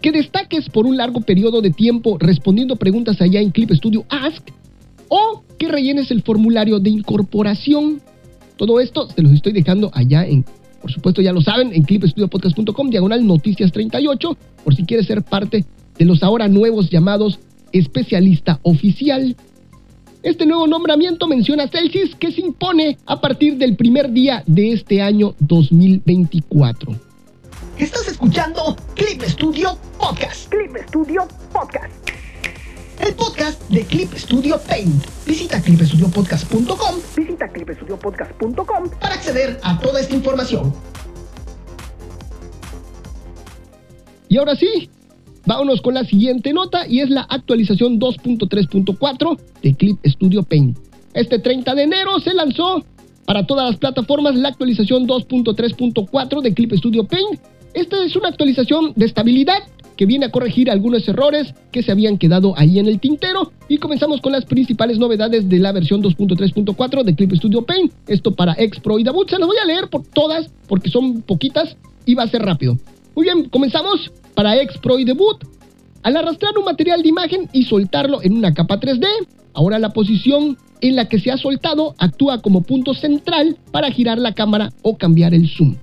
que 0.00 0.12
destaques 0.12 0.68
por 0.70 0.86
un 0.86 0.96
largo 0.96 1.20
periodo 1.20 1.60
de 1.60 1.70
tiempo 1.70 2.16
respondiendo 2.18 2.76
preguntas 2.76 3.20
allá 3.20 3.40
en 3.40 3.50
Clip 3.50 3.70
Studio 3.72 4.04
Ask 4.08 4.48
o 5.08 5.42
que 5.58 5.68
rellenes 5.68 6.10
el 6.10 6.22
formulario 6.22 6.78
de 6.78 6.90
incorporación. 6.90 8.00
Todo 8.56 8.80
esto 8.80 9.08
se 9.08 9.22
los 9.22 9.32
estoy 9.32 9.52
dejando 9.52 9.90
allá 9.92 10.24
en, 10.24 10.44
por 10.80 10.90
supuesto 10.90 11.20
ya 11.20 11.32
lo 11.32 11.40
saben, 11.40 11.72
en 11.74 11.82
clipstudiopodcast.com, 11.82 12.90
diagonal 12.90 13.26
noticias 13.26 13.72
38, 13.72 14.36
por 14.64 14.74
si 14.74 14.84
quieres 14.84 15.06
ser 15.06 15.22
parte 15.22 15.64
de 16.00 16.06
los 16.06 16.22
ahora 16.22 16.48
nuevos 16.48 16.88
llamados 16.88 17.38
especialista 17.72 18.58
oficial. 18.62 19.36
Este 20.22 20.46
nuevo 20.46 20.66
nombramiento 20.66 21.28
menciona 21.28 21.68
Celsius 21.68 22.16
que 22.16 22.32
se 22.32 22.40
impone 22.40 22.96
a 23.04 23.20
partir 23.20 23.58
del 23.58 23.76
primer 23.76 24.10
día 24.10 24.42
de 24.46 24.72
este 24.72 25.02
año 25.02 25.34
2024. 25.40 26.96
Estás 27.76 28.08
escuchando 28.08 28.74
Clip 28.94 29.22
Studio 29.24 29.76
Podcast. 29.98 30.48
Clip 30.48 30.74
Studio 30.88 31.28
Podcast. 31.52 31.92
El 32.98 33.14
podcast 33.14 33.68
de 33.68 33.84
Clip 33.84 34.10
Studio 34.14 34.58
Paint. 34.66 35.04
Visita 35.26 35.60
clipstudiopodcast.com. 35.60 36.94
Visita 37.14 37.46
clipstudiopodcast.com 37.46 38.90
para 38.98 39.14
acceder 39.16 39.60
a 39.62 39.78
toda 39.78 40.00
esta 40.00 40.14
información. 40.14 40.72
Y 44.28 44.38
ahora 44.38 44.54
sí, 44.54 44.88
vámonos 45.50 45.80
con 45.80 45.94
la 45.94 46.04
siguiente 46.04 46.52
nota 46.52 46.86
y 46.86 47.00
es 47.00 47.10
la 47.10 47.22
actualización 47.22 47.98
2.3.4 47.98 49.36
de 49.62 49.74
Clip 49.74 49.98
Studio 50.06 50.44
Paint. 50.44 50.78
Este 51.12 51.40
30 51.40 51.74
de 51.74 51.82
enero 51.82 52.20
se 52.20 52.32
lanzó 52.34 52.84
para 53.26 53.44
todas 53.44 53.70
las 53.70 53.78
plataformas 53.80 54.36
la 54.36 54.50
actualización 54.50 55.08
2.3.4 55.08 56.40
de 56.40 56.54
Clip 56.54 56.72
Studio 56.74 57.04
Paint 57.04 57.40
esta 57.74 58.04
es 58.04 58.16
una 58.16 58.28
actualización 58.28 58.92
de 58.96 59.06
estabilidad 59.06 59.58
que 59.96 60.06
viene 60.06 60.26
a 60.26 60.30
corregir 60.30 60.70
algunos 60.70 61.06
errores 61.06 61.54
que 61.70 61.82
se 61.82 61.92
habían 61.92 62.18
quedado 62.18 62.54
ahí 62.56 62.78
en 62.78 62.86
el 62.86 62.98
tintero. 62.98 63.52
Y 63.68 63.78
comenzamos 63.78 64.20
con 64.20 64.32
las 64.32 64.44
principales 64.44 64.98
novedades 64.98 65.48
de 65.48 65.58
la 65.58 65.72
versión 65.72 66.02
2.3.4 66.02 67.04
de 67.04 67.14
Clip 67.14 67.32
Studio 67.34 67.62
Paint. 67.62 67.92
Esto 68.08 68.34
para 68.34 68.54
X 68.54 68.80
Pro 68.80 68.98
y 68.98 69.04
Debut. 69.04 69.28
Se 69.28 69.38
las 69.38 69.46
voy 69.46 69.58
a 69.62 69.66
leer 69.66 69.88
por 69.88 70.04
todas 70.04 70.50
porque 70.68 70.90
son 70.90 71.22
poquitas 71.22 71.76
y 72.06 72.14
va 72.14 72.24
a 72.24 72.28
ser 72.28 72.42
rápido. 72.42 72.76
Muy 73.14 73.24
bien, 73.24 73.48
comenzamos 73.50 74.10
para 74.40 74.56
X 74.62 74.78
Pro 74.78 74.98
y 74.98 75.04
Debut. 75.04 75.36
Al 76.02 76.16
arrastrar 76.16 76.56
un 76.56 76.64
material 76.64 77.02
de 77.02 77.10
imagen 77.10 77.50
y 77.52 77.64
soltarlo 77.64 78.22
en 78.22 78.32
una 78.32 78.54
capa 78.54 78.80
3D, 78.80 79.06
ahora 79.52 79.78
la 79.78 79.90
posición 79.90 80.56
en 80.80 80.96
la 80.96 81.10
que 81.10 81.18
se 81.18 81.30
ha 81.30 81.36
soltado 81.36 81.94
actúa 81.98 82.40
como 82.40 82.62
punto 82.62 82.94
central 82.94 83.58
para 83.70 83.90
girar 83.90 84.16
la 84.16 84.32
cámara 84.32 84.70
o 84.80 84.96
cambiar 84.96 85.34
el 85.34 85.46
zoom. 85.46 85.76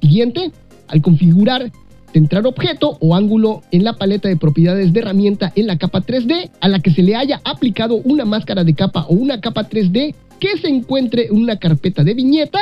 Siguiente, 0.00 0.50
al 0.88 1.02
configurar 1.02 1.70
centrar 2.14 2.46
objeto 2.46 2.96
o 3.02 3.14
ángulo 3.14 3.60
en 3.70 3.84
la 3.84 3.92
paleta 3.92 4.30
de 4.30 4.38
propiedades 4.38 4.94
de 4.94 5.00
herramienta 5.00 5.52
en 5.54 5.66
la 5.66 5.76
capa 5.76 6.00
3D 6.00 6.52
a 6.62 6.68
la 6.68 6.78
que 6.78 6.90
se 6.90 7.02
le 7.02 7.16
haya 7.16 7.42
aplicado 7.44 7.96
una 7.96 8.24
máscara 8.24 8.64
de 8.64 8.72
capa 8.72 9.04
o 9.10 9.12
una 9.12 9.42
capa 9.42 9.68
3D 9.68 10.14
que 10.40 10.56
se 10.56 10.68
encuentre 10.68 11.26
en 11.26 11.36
una 11.36 11.58
carpeta 11.58 12.02
de 12.02 12.14
viñeta, 12.14 12.60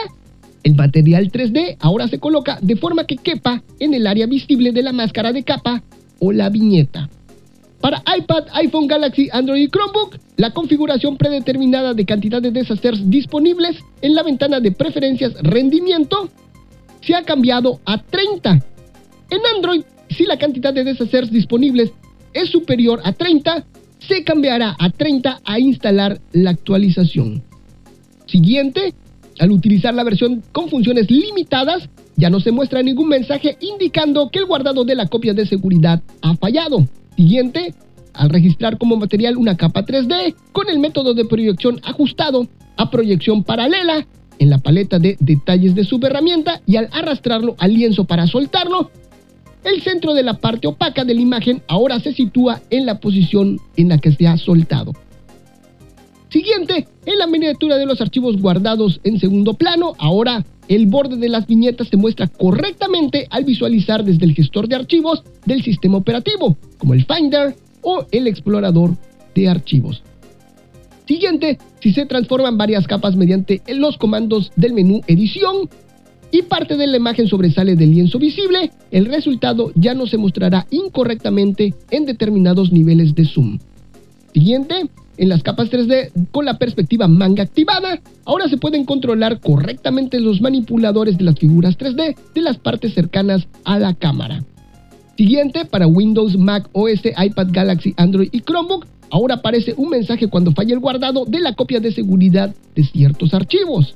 el 0.63 0.75
material 0.75 1.31
3D 1.31 1.77
ahora 1.81 2.09
se 2.09 2.19
coloca 2.19 2.59
de 2.61 2.77
forma 2.77 3.05
que 3.05 3.17
quepa 3.17 3.63
en 3.81 3.95
el 3.95 4.07
área 4.07 4.27
visible 4.27 4.73
de 4.73 4.83
la 4.83 4.93
máscara 4.93 5.33
de 5.33 5.43
capa 5.43 5.83
o 6.19 6.33
la 6.33 6.49
viñeta. 6.49 7.09
Para 7.81 8.03
iPad, 8.17 8.45
iPhone, 8.53 8.87
Galaxy, 8.87 9.29
Android 9.33 9.63
y 9.63 9.69
Chromebook, 9.69 10.17
la 10.37 10.53
configuración 10.53 11.17
predeterminada 11.17 11.95
de 11.95 12.05
cantidad 12.05 12.41
de 12.41 12.53
desasters 12.53 13.11
disponibles 13.11 13.77
en 14.03 14.15
la 14.15 14.23
ventana 14.23 14.61
de 14.61 14.71
preferencias 14.71 15.35
rendimiento 15.43 16.29
se 17.01 17.17
ha 17.17 17.23
cambiado 17.23 17.81
a 17.85 17.99
30. 17.99 18.51
En 19.31 19.41
Android, 19.57 19.83
si 20.11 20.25
la 20.25 20.39
cantidad 20.39 20.73
de 20.73 20.85
deshacers 20.85 21.31
disponibles 21.31 21.91
es 22.33 22.51
superior 22.51 23.01
a 23.03 23.13
30, 23.13 23.65
se 23.99 24.25
cambiará 24.25 24.77
a 24.79 24.91
30 24.91 25.41
a 25.45 25.59
instalar 25.59 26.21
la 26.33 26.51
actualización. 26.51 27.43
Siguiente, 28.27 28.95
al 29.43 29.51
utilizar 29.51 29.93
la 29.93 30.05
versión 30.05 30.41
con 30.53 30.69
funciones 30.69 31.11
limitadas, 31.11 31.89
ya 32.15 32.31
no 32.31 32.39
se 32.39 32.53
muestra 32.53 32.81
ningún 32.81 33.09
mensaje 33.09 33.57
indicando 33.61 34.31
que 34.31 34.39
el 34.39 34.45
guardado 34.45 34.85
de 34.85 34.95
la 34.95 35.09
copia 35.09 35.35
de 35.35 35.47
seguridad 35.47 36.01
ha 36.21 36.37
fallado. 36.37 36.87
Siguiente, 37.17 37.75
al 38.15 38.31
registrar 38.31 38.79
como 38.79 38.97
material 38.97 39.37
una 39.37 39.57
capa 39.57 39.85
3D 39.85 40.37
con 40.53 40.69
el 40.69 40.79
método 40.79 41.13
de 41.13 41.25
proyección 41.25 41.81
ajustado 41.83 42.47
a 42.77 42.89
proyección 42.89 43.43
paralela 43.43 44.07
en 44.39 44.49
la 44.49 44.59
paleta 44.59 45.01
de 45.01 45.17
detalles 45.19 45.75
de 45.75 45.83
subherramienta 45.83 46.61
y 46.65 46.77
al 46.77 46.89
arrastrarlo 46.93 47.57
al 47.59 47.75
lienzo 47.75 48.05
para 48.05 48.29
soltarlo, 48.29 48.93
el 49.65 49.83
centro 49.83 50.15
de 50.15 50.23
la 50.23 50.35
parte 50.35 50.69
opaca 50.69 51.05
de 51.05 51.15
la 51.15 51.21
imagen 51.21 51.65
ahora 51.67 51.99
se 51.99 52.13
sitúa 52.13 52.61
en 52.71 52.87
la 52.87 53.01
posición 53.01 53.59
en 53.77 53.89
la 53.89 53.99
que 53.99 54.13
se 54.13 54.29
ha 54.29 54.37
soltado. 54.37 54.93
Siguiente, 56.33 56.89
en 57.05 57.19
la 57.19 57.27
miniatura 57.27 57.77
de 57.77 57.85
los 57.85 58.01
archivos 58.01 58.41
guardados 58.41 59.01
en 59.05 59.21
segundo 59.21 59.53
plano, 59.53 59.93
ahora 59.99 60.47
el 60.67 60.87
borde 60.87 61.19
de 61.19 61.29
las 61.29 61.47
viñetas 61.47 61.89
se 61.89 61.99
muestra 61.99 62.27
correctamente 62.27 63.27
al 63.29 63.45
visualizar 63.45 64.03
desde 64.03 64.25
el 64.25 64.35
gestor 64.35 64.67
de 64.67 64.77
archivos 64.77 65.23
del 65.45 65.63
sistema 65.63 65.99
operativo, 65.99 66.57
como 66.79 66.95
el 66.95 67.05
Finder 67.05 67.55
o 67.83 68.07
el 68.11 68.27
explorador 68.27 68.97
de 69.35 69.51
archivos. 69.51 70.03
Siguiente, 71.07 71.59
si 71.81 71.93
se 71.93 72.07
transforman 72.07 72.57
varias 72.57 72.87
capas 72.87 73.15
mediante 73.15 73.61
los 73.69 73.99
comandos 73.99 74.53
del 74.57 74.73
menú 74.73 75.03
edición 75.09 75.69
y 76.31 76.41
parte 76.41 76.79
de 76.79 76.87
la 76.87 76.97
imagen 76.97 77.29
sobresale 77.29 77.77
del 77.77 77.91
lienzo 77.91 78.19
visible, 78.19 78.71
el 78.91 79.05
resultado 79.05 79.71
ya 79.75 79.93
no 79.93 80.07
se 80.07 80.17
mostrará 80.17 80.67
incorrectamente 80.71 81.75
en 81.91 82.07
determinados 82.07 82.73
niveles 82.73 83.15
de 83.15 83.27
zoom. 83.27 83.59
Siguiente, 84.33 84.89
en 85.19 85.29
las 85.29 85.43
capas 85.43 85.71
3D 85.71 86.11
con 86.31 86.45
la 86.47 86.59
perspectiva 86.59 87.07
manga 87.07 87.43
activada, 87.43 88.01
ahora 88.25 88.49
se 88.49 88.57
pueden 88.57 88.85
controlar 88.85 89.41
correctamente 89.41 90.21
los 90.21 90.41
manipuladores 90.41 91.19
de 91.19 91.25
las 91.25 91.39
figuras 91.39 91.77
3D 91.77 92.17
de 92.35 92.41
las 92.41 92.57
partes 92.57 92.95
cercanas 92.95 93.47
a 93.65 93.79
la 93.79 93.95
cámara. 93.95 94.43
Siguiente, 95.17 95.67
para 95.67 95.87
Windows, 95.87 96.39
Mac 96.39 96.69
OS, 96.73 97.03
iPad, 97.05 97.49
Galaxy, 97.51 97.93
Android 97.99 98.31
y 98.33 98.41
Chromebook, 98.41 98.87
ahora 99.11 99.37
aparece 99.37 99.75
un 99.77 99.91
mensaje 99.91 100.29
cuando 100.29 100.53
falla 100.53 100.73
el 100.73 100.81
guardado 100.81 101.27
de 101.27 101.41
la 101.41 101.55
copia 101.55 101.81
de 101.81 101.93
seguridad 101.93 102.55
de 102.75 102.85
ciertos 102.85 103.35
archivos. 103.35 103.95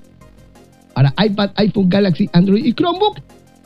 Para 0.95 1.15
iPad, 1.19 1.51
iPhone, 1.57 1.89
Galaxy, 1.89 2.29
Android 2.33 2.65
y 2.65 2.75
Chromebook, 2.75 3.21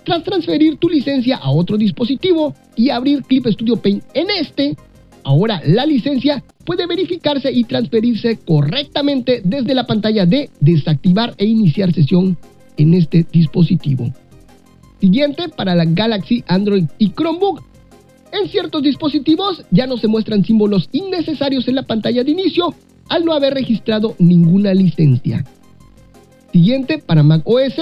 tras 0.05 0.23
transferir 0.23 0.77
tu 0.79 0.89
licencia 0.89 1.37
a 1.37 1.50
otro 1.50 1.77
dispositivo 1.77 2.55
y 2.77 2.91
abrir 2.91 3.23
Clip 3.25 3.47
Studio 3.49 3.77
Paint 3.77 4.05
en 4.15 4.29
este, 4.31 4.77
ahora 5.25 5.61
la 5.65 5.87
licencia 5.87 6.43
puede 6.65 6.87
verificarse 6.87 7.50
y 7.53 7.65
transferirse 7.65 8.39
correctamente 8.39 9.43
desde 9.45 9.75
la 9.75 9.87
pantalla 9.87 10.27
de 10.27 10.50
desactivar 10.61 11.35
e 11.39 11.47
iniciar 11.47 11.93
sesión 11.93 12.37
en 12.77 12.95
este 12.95 13.27
dispositivo. 13.31 14.12
Siguiente, 15.00 15.49
para 15.49 15.75
la 15.75 15.85
Galaxy, 15.85 16.45
Android 16.47 16.85
y 16.99 17.11
Chromebook, 17.11 17.62
en 18.33 18.49
ciertos 18.49 18.83
dispositivos 18.83 19.65
ya 19.71 19.87
no 19.87 19.97
se 19.97 20.09
muestran 20.09 20.45
símbolos 20.45 20.89
innecesarios 20.93 21.67
en 21.69 21.75
la 21.75 21.83
pantalla 21.83 22.23
de 22.23 22.31
inicio 22.31 22.75
al 23.09 23.25
no 23.25 23.33
haber 23.33 23.55
registrado 23.55 24.15
ninguna 24.19 24.73
licencia. 24.73 25.45
Siguiente, 26.53 26.99
para 26.99 27.23
Mac 27.23 27.43
OS, 27.45 27.75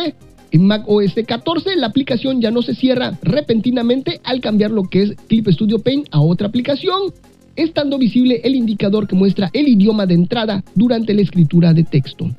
en 0.51 0.67
Mac 0.67 0.85
OS 0.87 1.15
14 1.27 1.77
la 1.77 1.89
aplicación 1.89 2.41
ya 2.41 2.51
no 2.51 2.63
se 2.63 2.75
cierra 2.75 3.19
repentinamente 3.23 4.21
al 4.25 4.41
cambiar 4.41 4.71
lo 4.71 4.85
que 4.85 5.03
es 5.03 5.15
Clip 5.29 5.49
Studio 5.49 5.79
Paint 5.79 6.09
a 6.11 6.21
otra 6.21 6.49
aplicación, 6.49 7.13
estando 7.57 7.99
visible 7.99 8.41
el 8.45 8.55
indicador 8.55 9.07
que 9.07 9.17
muestra 9.17 9.51
el 9.53 9.69
idioma 9.69 10.07
de 10.07 10.15
entrada 10.15 10.65
durante 10.75 11.13
la 11.15 11.23
escritura 11.23 11.75
de 11.75 11.85
texto. 11.85 12.31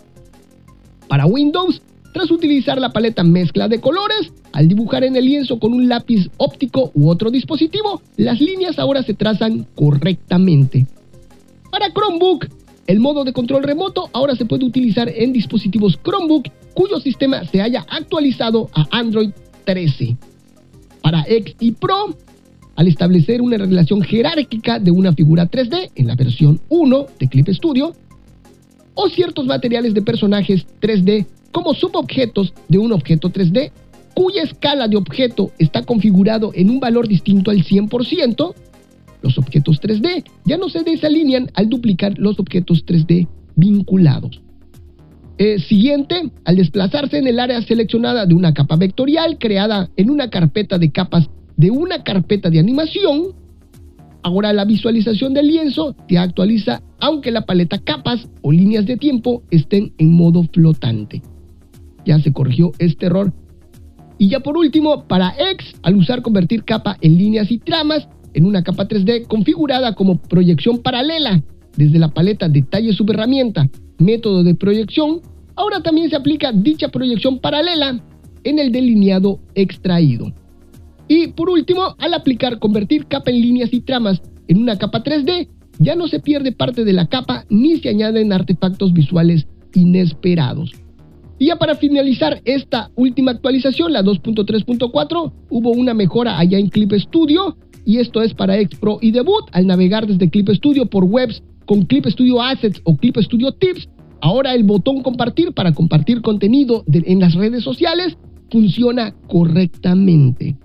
Para 1.07 1.25
Windows, 1.25 1.81
tras 2.13 2.31
utilizar 2.31 2.79
la 2.79 2.89
paleta 2.89 3.23
mezcla 3.23 3.67
de 3.67 3.79
colores, 3.79 4.33
al 4.51 4.67
dibujar 4.67 5.03
en 5.03 5.15
el 5.15 5.25
lienzo 5.25 5.59
con 5.59 5.73
un 5.73 5.87
lápiz 5.87 6.29
óptico 6.37 6.91
u 6.95 7.09
otro 7.09 7.29
dispositivo, 7.29 8.01
las 8.17 8.41
líneas 8.41 8.79
ahora 8.79 9.03
se 9.03 9.13
trazan 9.13 9.67
correctamente. 9.75 10.87
Para 11.72 11.93
Chromebook, 11.93 12.48
el 12.89 12.99
modo 12.99 13.23
de 13.23 13.33
control 13.33 13.61
remoto 13.61 14.09
ahora 14.13 14.35
se 14.35 14.45
puede 14.45 14.65
utilizar 14.65 15.07
en 15.15 15.31
dispositivos 15.31 15.99
Chromebook 16.03 16.47
cuyo 16.73 16.99
sistema 16.99 17.45
se 17.45 17.61
haya 17.61 17.85
actualizado 17.87 18.67
a 18.73 18.87
Android 18.89 19.29
13. 19.65 20.17
Para 21.03 21.23
X 21.27 21.55
y 21.59 21.73
Pro, 21.73 22.17
al 22.75 22.87
establecer 22.87 23.43
una 23.43 23.57
relación 23.57 24.01
jerárquica 24.01 24.79
de 24.79 24.89
una 24.89 25.13
figura 25.13 25.47
3D 25.47 25.91
en 25.93 26.07
la 26.07 26.15
versión 26.15 26.61
1 26.69 27.05
de 27.19 27.27
Clip 27.29 27.49
Studio, 27.49 27.93
o 28.95 29.07
ciertos 29.07 29.45
materiales 29.45 29.93
de 29.93 30.01
personajes 30.01 30.65
3D 30.81 31.27
como 31.51 31.75
subobjetos 31.75 32.55
de 32.69 32.79
un 32.79 32.91
objeto 32.91 33.29
3D 33.29 33.71
cuya 34.15 34.41
escala 34.41 34.87
de 34.87 34.97
objeto 34.97 35.51
está 35.59 35.83
configurado 35.83 36.51
en 36.55 36.71
un 36.71 36.79
valor 36.79 37.07
distinto 37.07 37.51
al 37.51 37.63
100%, 37.63 38.55
los 39.22 39.38
objetos 39.38 39.82
3D 39.82 40.24
ya 40.46 40.58
no 40.58 40.70
se 40.70 40.84
desalinean 40.84 41.50
al 41.53 41.70
duplicar 41.70 42.18
los 42.18 42.40
objetos 42.40 42.86
3D 42.86 43.27
vinculados. 43.55 44.42
Eh, 45.38 45.60
siguiente, 45.60 46.32
al 46.44 46.58
desplazarse 46.58 47.18
en 47.18 47.27
el 47.27 47.40
área 47.40 47.62
seleccionada 47.62 48.25
de 48.25 48.34
una 48.34 48.53
capa 48.53 48.75
vectorial 48.75 49.38
creada 49.38 49.90
en 49.96 50.10
una 50.10 50.29
carpeta 50.29 50.77
de 50.77 50.92
capas 50.92 51.29
de 51.55 51.72
una 51.72 52.03
carpeta 52.03 52.50
de 52.50 52.60
animación, 52.60 53.34
ahora 54.22 54.53
la 54.53 54.66
visualización 54.66 55.34
del 55.34 55.48
lienzo 55.48 55.96
se 56.08 56.18
actualiza 56.18 56.82
aunque 57.00 57.32
la 57.32 57.46
paleta 57.46 57.79
capas 57.79 58.27
o 58.42 58.51
líneas 58.51 58.86
de 58.86 58.98
tiempo 58.98 59.44
estén 59.50 59.94
en 59.98 60.12
modo 60.12 60.44
flotante. 60.53 61.22
Ya 62.05 62.20
se 62.20 62.34
corrigió 62.34 62.72
este 62.79 63.05
error. 63.05 63.34
Y 64.18 64.29
ya 64.29 64.42
por 64.42 64.58
último, 64.58 65.05
para 65.08 65.34
X, 65.51 65.75
al 65.84 65.96
usar 65.96 66.22
convertir 66.22 66.66
capa 66.66 66.98
en 67.00 67.18
líneas 67.18 67.50
y 67.50 67.60
tramas 67.60 68.08
en 68.33 68.46
una 68.46 68.63
capa 68.63 68.87
3D 68.87 69.27
configurada 69.27 69.96
como 69.96 70.22
proyección 70.22 70.79
paralela 70.79 71.44
desde 71.75 72.00
la 72.00 72.09
paleta 72.09 72.50
detalle 72.50 72.94
subherramienta, 72.94 73.70
método 73.98 74.44
de 74.44 74.55
proyección, 74.55 75.22
ahora 75.55 75.81
también 75.81 76.09
se 76.09 76.15
aplica 76.15 76.51
dicha 76.51 76.89
proyección 76.89 77.39
paralela 77.39 78.01
en 78.44 78.59
el 78.59 78.72
delineado 78.72 79.39
extraído. 79.55 80.33
Y 81.07 81.27
por 81.27 81.50
último, 81.50 81.96
al 81.98 82.13
aplicar 82.13 82.59
convertir 82.59 83.07
capa 83.07 83.31
en 83.31 83.42
líneas 83.42 83.74
y 83.74 83.81
tramas 83.81 84.22
en 84.48 84.61
una 84.61 84.77
capa 84.77 85.03
3D, 85.03 85.48
ya 85.79 85.96
no 85.96 86.07
se 86.07 86.20
pierde 86.20 86.51
parte 86.51 86.83
de 86.83 86.94
la 86.94 87.07
capa 87.07 87.46
ni 87.50 87.77
se 87.77 87.89
añaden 87.89 88.33
artefactos 88.33 88.94
visuales 88.94 89.48
inesperados. 89.74 90.72
Y 91.39 91.47
ya 91.47 91.55
para 91.55 91.75
finalizar 91.75 92.41
esta 92.43 92.91
última 92.95 93.31
actualización, 93.31 93.93
la 93.93 94.03
2.3.4, 94.03 95.31
hubo 95.49 95.71
una 95.71 95.93
mejora 95.93 96.37
allá 96.37 96.59
en 96.59 96.67
Clip 96.67 96.91
Studio 96.93 97.55
y 97.85 97.97
esto 97.99 98.21
es 98.21 98.33
para 98.33 98.59
X 98.59 98.77
Pro 98.77 98.99
y 99.01 99.11
Debut. 99.11 99.45
Al 99.53 99.65
navegar 99.65 100.05
desde 100.05 100.29
Clip 100.29 100.49
Studio 100.49 100.85
por 100.85 101.05
webs 101.05 101.41
con 101.65 101.83
Clip 101.85 102.05
Studio 102.07 102.41
Assets 102.41 102.81
o 102.83 102.97
Clip 102.97 103.17
Studio 103.17 103.53
Tips, 103.53 103.87
ahora 104.19 104.53
el 104.53 104.65
botón 104.65 105.01
compartir 105.01 105.53
para 105.53 105.73
compartir 105.73 106.21
contenido 106.21 106.83
en 106.91 107.19
las 107.21 107.35
redes 107.35 107.63
sociales 107.63 108.17
funciona 108.51 109.15
correctamente. 109.27 110.57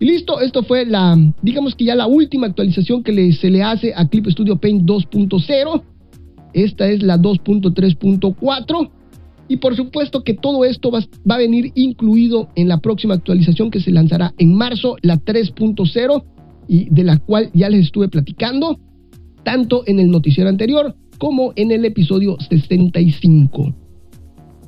Y 0.00 0.06
listo, 0.06 0.40
esto 0.40 0.64
fue 0.64 0.86
la, 0.86 1.16
digamos 1.40 1.76
que 1.76 1.84
ya 1.84 1.94
la 1.94 2.08
última 2.08 2.48
actualización 2.48 3.04
que 3.04 3.32
se 3.32 3.50
le 3.50 3.62
hace 3.62 3.92
a 3.94 4.08
Clip 4.08 4.26
Studio 4.26 4.56
Paint 4.56 4.82
2.0. 4.82 5.82
Esta 6.52 6.88
es 6.88 7.02
la 7.02 7.16
2.3.4. 7.16 8.90
Y 9.48 9.56
por 9.56 9.74
supuesto 9.74 10.22
que 10.22 10.34
todo 10.34 10.64
esto 10.64 10.90
va, 10.90 11.00
va, 11.28 11.36
a 11.36 11.38
venir 11.38 11.72
incluido 11.74 12.48
en 12.54 12.68
la 12.68 12.78
próxima 12.78 13.14
actualización 13.14 13.70
que 13.70 13.80
se 13.80 13.90
lanzará 13.90 14.34
en 14.38 14.54
marzo, 14.54 14.96
la 15.02 15.16
3.0, 15.16 16.24
y 16.68 16.88
de 16.90 17.02
la 17.02 17.18
cual 17.18 17.50
ya 17.54 17.68
les 17.70 17.86
estuve 17.86 18.08
platicando 18.08 18.78
tanto 19.42 19.82
en 19.86 19.98
el 19.98 20.10
noticiero 20.10 20.50
anterior 20.50 20.94
como 21.16 21.52
en 21.56 21.72
el 21.72 21.84
episodio 21.84 22.36
65. 22.38 23.74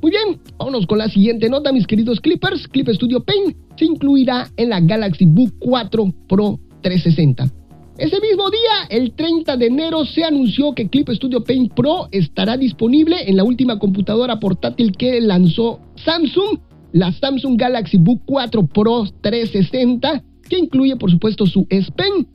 Muy 0.01 0.11
bien, 0.11 0.39
vámonos 0.57 0.87
con 0.87 0.97
la 0.97 1.09
siguiente 1.09 1.47
nota, 1.47 1.71
mis 1.71 1.85
queridos 1.85 2.19
Clippers. 2.19 2.67
Clip 2.67 2.89
Studio 2.89 3.23
Paint 3.23 3.55
se 3.77 3.85
incluirá 3.85 4.49
en 4.57 4.69
la 4.69 4.81
Galaxy 4.81 5.25
Book 5.25 5.53
4 5.59 6.13
Pro 6.27 6.59
360. 6.81 7.60
Ese 8.01 8.19
mismo 8.19 8.49
día, 8.49 8.87
el 8.89 9.11
30 9.11 9.57
de 9.57 9.67
enero, 9.67 10.05
se 10.05 10.23
anunció 10.23 10.73
que 10.73 10.89
Clip 10.89 11.07
Studio 11.09 11.43
Paint 11.43 11.71
Pro 11.75 12.07
estará 12.11 12.57
disponible 12.57 13.15
en 13.29 13.37
la 13.37 13.43
última 13.43 13.77
computadora 13.77 14.39
portátil 14.39 14.97
que 14.97 15.21
lanzó 15.21 15.79
Samsung, 16.03 16.57
la 16.93 17.11
Samsung 17.11 17.59
Galaxy 17.59 17.97
Book 17.99 18.23
4 18.25 18.65
Pro 18.65 19.03
360, 19.21 20.23
que 20.49 20.57
incluye 20.57 20.95
por 20.95 21.11
supuesto 21.11 21.45
su 21.45 21.67
S 21.69 21.91
Pen 21.91 22.27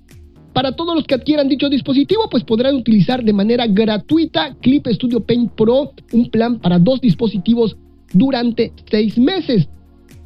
para 0.53 0.71
todos 0.71 0.95
los 0.95 1.05
que 1.05 1.17
adquieran 1.17 1.49
dicho 1.49 1.69
dispositivo, 1.69 2.29
pues 2.31 2.45
podrán 2.45 2.77
utilizar 2.77 3.25
de 3.25 3.33
manera 3.33 3.67
gratuita 3.67 4.55
Clip 4.63 4.87
Studio 4.87 5.27
Paint 5.27 5.51
Pro, 5.57 5.91
un 6.13 6.31
plan 6.31 6.61
para 6.61 6.79
dos 6.79 7.01
dispositivos 7.01 7.77
durante 8.13 8.73
seis 8.89 9.19
meses. 9.19 9.69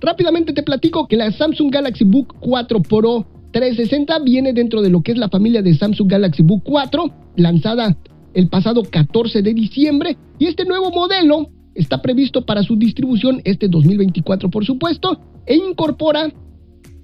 Rápidamente 0.02 0.52
te 0.52 0.62
platico 0.62 1.08
que 1.08 1.16
la 1.16 1.32
Samsung 1.32 1.72
Galaxy 1.72 2.04
Book 2.04 2.34
4 2.40 2.82
Pro 2.82 3.39
360 3.52 4.18
viene 4.20 4.52
dentro 4.52 4.82
de 4.82 4.90
lo 4.90 5.02
que 5.02 5.12
es 5.12 5.18
la 5.18 5.28
familia 5.28 5.62
de 5.62 5.74
Samsung 5.74 6.08
Galaxy 6.08 6.42
Book 6.42 6.62
4, 6.64 7.10
lanzada 7.36 7.96
el 8.34 8.48
pasado 8.48 8.82
14 8.82 9.42
de 9.42 9.54
diciembre, 9.54 10.16
y 10.38 10.46
este 10.46 10.64
nuevo 10.64 10.90
modelo 10.90 11.48
está 11.74 12.00
previsto 12.02 12.44
para 12.44 12.62
su 12.62 12.76
distribución 12.76 13.40
este 13.44 13.68
2024, 13.68 14.50
por 14.50 14.64
supuesto, 14.64 15.20
e 15.46 15.56
incorpora 15.56 16.32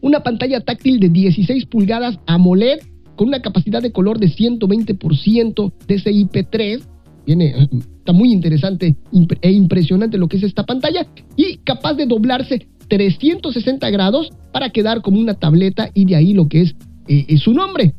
una 0.01 0.21
pantalla 0.21 0.61
táctil 0.61 1.01
de 1.01 1.09
16 1.09 1.67
pulgadas 1.67 2.19
AMOLED 2.27 2.81
con 3.17 3.29
una 3.29 3.41
capacidad 3.41 3.83
de 3.83 3.93
color 3.93 4.19
de 4.19 4.29
120% 4.29 5.73
DCI-P3. 5.89 6.83
Viene, 7.27 7.69
está 7.99 8.13
muy 8.13 8.31
interesante 8.31 8.95
e 9.41 9.51
impresionante 9.51 10.19
lo 10.19 10.29
que 10.29 10.37
es 10.37 10.45
esta 10.45 10.65
pantalla 10.65 11.09
y 11.35 11.57
capaz 11.59 11.95
de 11.95 12.07
doblarse 12.07 12.69
360 12.89 13.91
grados 13.91 14.31
para 14.53 14.71
quedar 14.71 15.03
como 15.03 15.21
una 15.21 15.35
tableta 15.35 15.91
y 15.95 16.05
de 16.05 16.17
ahí 16.17 16.33
lo 16.33 16.49
que 16.49 16.63
es, 16.63 16.75
eh, 17.09 17.37
su 17.39 17.53
nombre. 17.53 17.95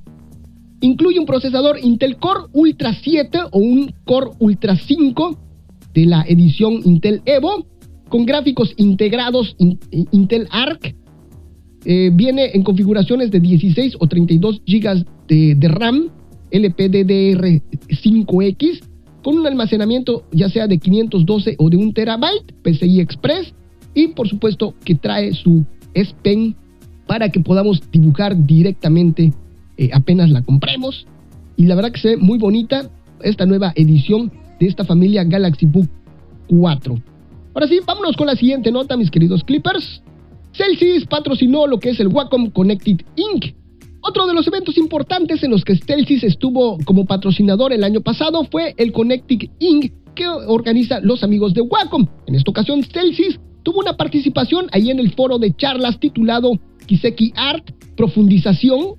Incluye 0.81 1.19
un 1.19 1.25
procesador 1.25 1.79
Intel 1.81 2.17
Core 2.17 2.45
Ultra 2.53 2.93
7 2.93 3.39
o 3.51 3.59
un 3.59 3.93
Core 4.05 4.31
Ultra 4.39 4.75
5 4.75 5.39
de 5.93 6.05
la 6.05 6.23
edición 6.27 6.81
Intel 6.85 7.21
Evo 7.25 7.65
con 8.09 8.25
gráficos 8.25 8.73
integrados 8.77 9.55
Intel 10.11 10.47
Arc 10.51 10.95
eh, 11.85 12.09
viene 12.13 12.51
en 12.53 12.63
configuraciones 12.63 13.31
de 13.31 13.39
16 13.39 13.95
o 13.99 14.07
32 14.07 14.61
GB 14.65 15.05
de, 15.27 15.55
RAM 15.67 16.09
LPDDR5X 16.51 18.81
con 19.23 19.39
un 19.39 19.47
almacenamiento 19.47 20.25
ya 20.31 20.49
sea 20.49 20.67
de 20.67 20.79
512 20.79 21.55
o 21.57 21.69
de 21.69 21.77
1 21.77 21.93
terabyte 21.93 22.53
PCI 22.63 22.99
Express 22.99 23.53
y 23.97 24.09
por 24.09 24.29
supuesto 24.29 24.75
que 24.85 24.93
trae 24.93 25.33
su 25.33 25.65
S 25.95 26.13
Pen 26.21 26.55
para 27.07 27.29
que 27.29 27.39
podamos 27.39 27.81
dibujar 27.91 28.45
directamente 28.45 29.33
eh, 29.77 29.89
apenas 29.91 30.29
la 30.29 30.43
compremos 30.43 31.07
y 31.55 31.65
la 31.65 31.73
verdad 31.73 31.91
que 31.91 31.99
se 31.99 32.09
ve 32.09 32.17
muy 32.17 32.37
bonita 32.37 32.91
esta 33.23 33.47
nueva 33.47 33.73
edición 33.75 34.31
de 34.59 34.67
esta 34.67 34.83
familia 34.83 35.23
Galaxy 35.23 35.65
Book 35.65 35.89
4. 36.47 36.95
Ahora 37.55 37.67
sí, 37.67 37.79
vámonos 37.85 38.15
con 38.15 38.27
la 38.27 38.35
siguiente 38.35 38.71
nota, 38.71 38.95
mis 38.95 39.09
queridos 39.09 39.43
Clippers. 39.43 40.03
Celsius 40.53 41.07
patrocinó 41.07 41.65
lo 41.65 41.79
que 41.79 41.89
es 41.89 41.99
el 41.99 42.09
Wacom 42.09 42.51
Connected 42.51 43.01
Inc. 43.15 43.55
Otro 44.01 44.27
de 44.27 44.35
los 44.35 44.45
eventos 44.47 44.77
importantes 44.77 45.41
en 45.41 45.49
los 45.49 45.65
que 45.65 45.75
Celsius 45.75 46.23
estuvo 46.23 46.77
como 46.85 47.05
patrocinador 47.05 47.73
el 47.73 47.83
año 47.83 48.01
pasado 48.01 48.43
fue 48.51 48.75
el 48.77 48.91
Connected 48.91 49.49
Inc. 49.57 49.91
que 50.13 50.27
organiza 50.27 50.99
los 50.99 51.23
amigos 51.23 51.55
de 51.55 51.61
Wacom. 51.61 52.05
En 52.27 52.35
esta 52.35 52.51
ocasión, 52.51 52.83
Celsius 52.83 53.39
tuvo 53.67 53.81
una 53.81 53.97
participación 53.97 54.67
ahí 54.71 54.91
en 54.91 54.99
el 54.99 55.11
foro 55.11 55.39
de 55.39 55.53
charlas 55.53 55.99
titulado 55.99 56.57
Kiseki 56.85 57.33
Art 57.35 57.69
Profundización, 57.97 58.95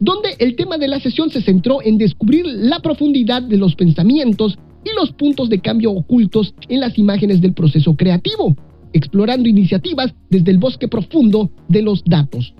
donde 0.00 0.34
el 0.40 0.56
tema 0.56 0.76
de 0.76 0.88
la 0.88 0.98
sesión 0.98 1.30
se 1.30 1.40
centró 1.40 1.80
en 1.84 1.98
descubrir 1.98 2.44
la 2.44 2.80
profundidad 2.80 3.42
de 3.42 3.56
los 3.56 3.76
pensamientos 3.76 4.58
y 4.84 4.88
los 4.96 5.12
puntos 5.12 5.48
de 5.48 5.60
cambio 5.60 5.92
ocultos 5.92 6.52
en 6.68 6.80
las 6.80 6.98
imágenes 6.98 7.40
del 7.40 7.52
proceso 7.52 7.94
creativo 7.94 8.56
explorando 8.92 9.48
iniciativas 9.48 10.12
desde 10.28 10.50
el 10.50 10.58
bosque 10.58 10.88
profundo 10.88 11.52
de 11.68 11.82
los 11.82 12.02
datos. 12.04 12.54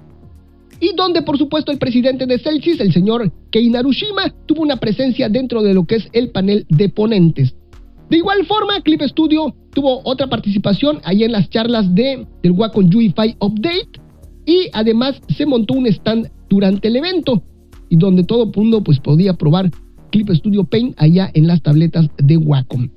Y 0.79 0.95
donde, 0.95 1.23
por 1.23 1.39
supuesto, 1.39 1.73
el 1.73 1.79
presidente 1.79 2.27
de 2.27 2.39
Celsius, 2.39 2.79
el 2.79 2.93
señor 2.93 3.33
Kei 3.51 3.69
Narushima, 3.69 4.33
tuvo 4.47 4.63
una 4.63 4.77
presencia 4.77 5.29
dentro 5.29 5.65
de 5.65 5.75
lo 5.75 5.87
que 5.87 5.97
es 5.97 6.09
el 6.13 6.31
panel 6.31 6.67
de 6.69 6.89
ponentes. 6.89 7.57
De 8.09 8.17
igual 8.17 8.47
forma, 8.47 8.81
Clip 8.81 9.03
Studio 9.03 9.57
tuvo 9.79 10.01
otra 10.03 10.27
participación 10.27 10.99
ahí 11.05 11.23
en 11.23 11.31
las 11.31 11.49
charlas 11.51 11.95
de, 11.95 12.27
del 12.43 12.51
Wacom 12.51 12.91
UEFI 12.93 13.37
Update 13.39 14.01
y 14.45 14.69
además 14.73 15.23
se 15.29 15.47
montó 15.47 15.75
un 15.75 15.87
stand 15.87 16.33
durante 16.49 16.89
el 16.89 16.97
evento 16.97 17.45
y 17.89 17.97
donde 17.97 18.25
todo 18.25 18.43
el 18.43 18.51
mundo 18.57 18.83
pues 18.83 18.99
podía 18.99 19.35
probar 19.35 19.71
Clip 20.11 20.31
Studio 20.31 20.65
Paint 20.65 21.01
allá 21.01 21.31
en 21.33 21.47
las 21.47 21.63
tabletas 21.63 22.09
de 22.17 22.37
Wacom. 22.37 22.89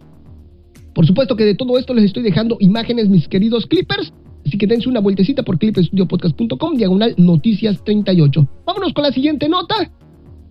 Por 0.96 1.06
supuesto 1.06 1.36
que 1.36 1.46
de 1.46 1.54
todo 1.54 1.78
esto 1.78 1.94
les 1.94 2.06
estoy 2.06 2.24
dejando 2.24 2.58
imágenes, 2.60 3.10
mis 3.10 3.28
queridos 3.28 3.68
clippers. 3.68 4.12
Así 4.44 4.58
que 4.58 4.66
dense 4.66 4.90
una 4.90 5.02
vueltecita 5.02 5.44
por 5.44 5.60
clipstudiopodcast.com, 5.60 6.78
diagonal 6.78 7.14
noticias 7.20 7.80
38. 7.84 8.48
Vámonos 8.66 8.92
con 8.94 9.04
la 9.04 9.12
siguiente 9.12 9.48
nota. 9.48 9.76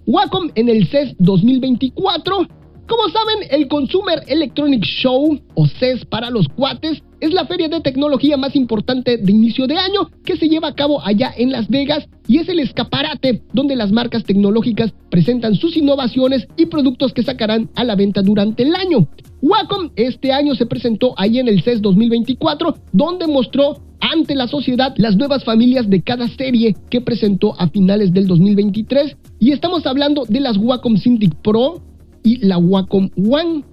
Wacom 0.07 0.51
en 0.55 0.69
el 0.69 0.87
CES 0.87 1.16
2024 1.19 2.47
como 2.90 3.09
saben, 3.09 3.48
el 3.50 3.68
Consumer 3.68 4.24
Electronic 4.26 4.83
Show, 4.83 5.40
o 5.55 5.66
CES 5.68 6.05
para 6.07 6.29
los 6.29 6.48
cuates, 6.48 7.00
es 7.20 7.33
la 7.33 7.46
feria 7.46 7.68
de 7.68 7.81
tecnología 7.81 8.37
más 8.37 8.57
importante 8.57 9.16
de 9.16 9.31
inicio 9.31 9.68
de 9.68 9.79
año 9.79 10.11
que 10.24 10.37
se 10.37 10.48
lleva 10.48 10.68
a 10.68 10.74
cabo 10.74 11.00
allá 11.00 11.33
en 11.37 11.53
Las 11.53 11.68
Vegas 11.68 12.09
y 12.26 12.38
es 12.38 12.48
el 12.48 12.59
escaparate 12.59 13.42
donde 13.53 13.76
las 13.76 13.92
marcas 13.92 14.24
tecnológicas 14.24 14.92
presentan 15.09 15.55
sus 15.55 15.76
innovaciones 15.76 16.48
y 16.57 16.66
productos 16.66 17.12
que 17.12 17.22
sacarán 17.22 17.70
a 17.76 17.85
la 17.85 17.94
venta 17.94 18.22
durante 18.22 18.64
el 18.64 18.74
año. 18.74 19.07
Wacom 19.40 19.90
este 19.94 20.33
año 20.33 20.57
se 20.57 20.66
presentó 20.66 21.14
ahí 21.16 21.38
en 21.38 21.46
el 21.46 21.62
CES 21.62 21.83
2024 21.83 22.74
donde 22.92 23.29
mostró 23.29 23.76
ante 24.00 24.35
la 24.35 24.48
sociedad 24.48 24.94
las 24.96 25.16
nuevas 25.16 25.44
familias 25.44 25.88
de 25.88 26.03
cada 26.03 26.26
serie 26.26 26.74
que 26.90 27.00
presentó 27.00 27.55
a 27.61 27.68
finales 27.68 28.12
del 28.12 28.26
2023 28.26 29.16
y 29.38 29.53
estamos 29.53 29.87
hablando 29.87 30.24
de 30.24 30.40
las 30.40 30.57
Wacom 30.57 30.96
Cintiq 30.96 31.35
Pro, 31.37 31.83
y 32.23 32.39
la 32.47 32.59
Wacom 32.59 33.11
One, 33.17 33.65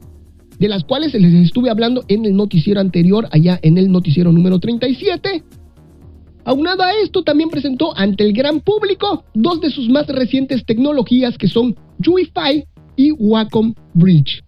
de 0.59 0.67
las 0.67 0.83
cuales 0.83 1.13
les 1.13 1.33
estuve 1.33 1.69
hablando 1.69 2.03
en 2.07 2.25
el 2.25 2.35
noticiero 2.35 2.79
anterior, 2.79 3.27
allá 3.31 3.59
en 3.61 3.77
el 3.77 3.91
noticiero 3.91 4.31
número 4.31 4.59
37. 4.59 5.43
Aunado 6.45 6.83
a 6.83 6.93
esto, 7.03 7.23
también 7.23 7.49
presentó 7.49 7.95
ante 7.97 8.23
el 8.23 8.31
gran 8.31 8.61
público 8.61 9.25
dos 9.33 9.59
de 9.59 9.69
sus 9.69 9.89
más 9.89 10.07
recientes 10.07 10.65
tecnologías 10.65 11.37
que 11.37 11.47
son 11.47 11.75
UEFI 12.05 12.63
y 12.95 13.11
Wacom 13.11 13.73
Bridge. 13.93 14.43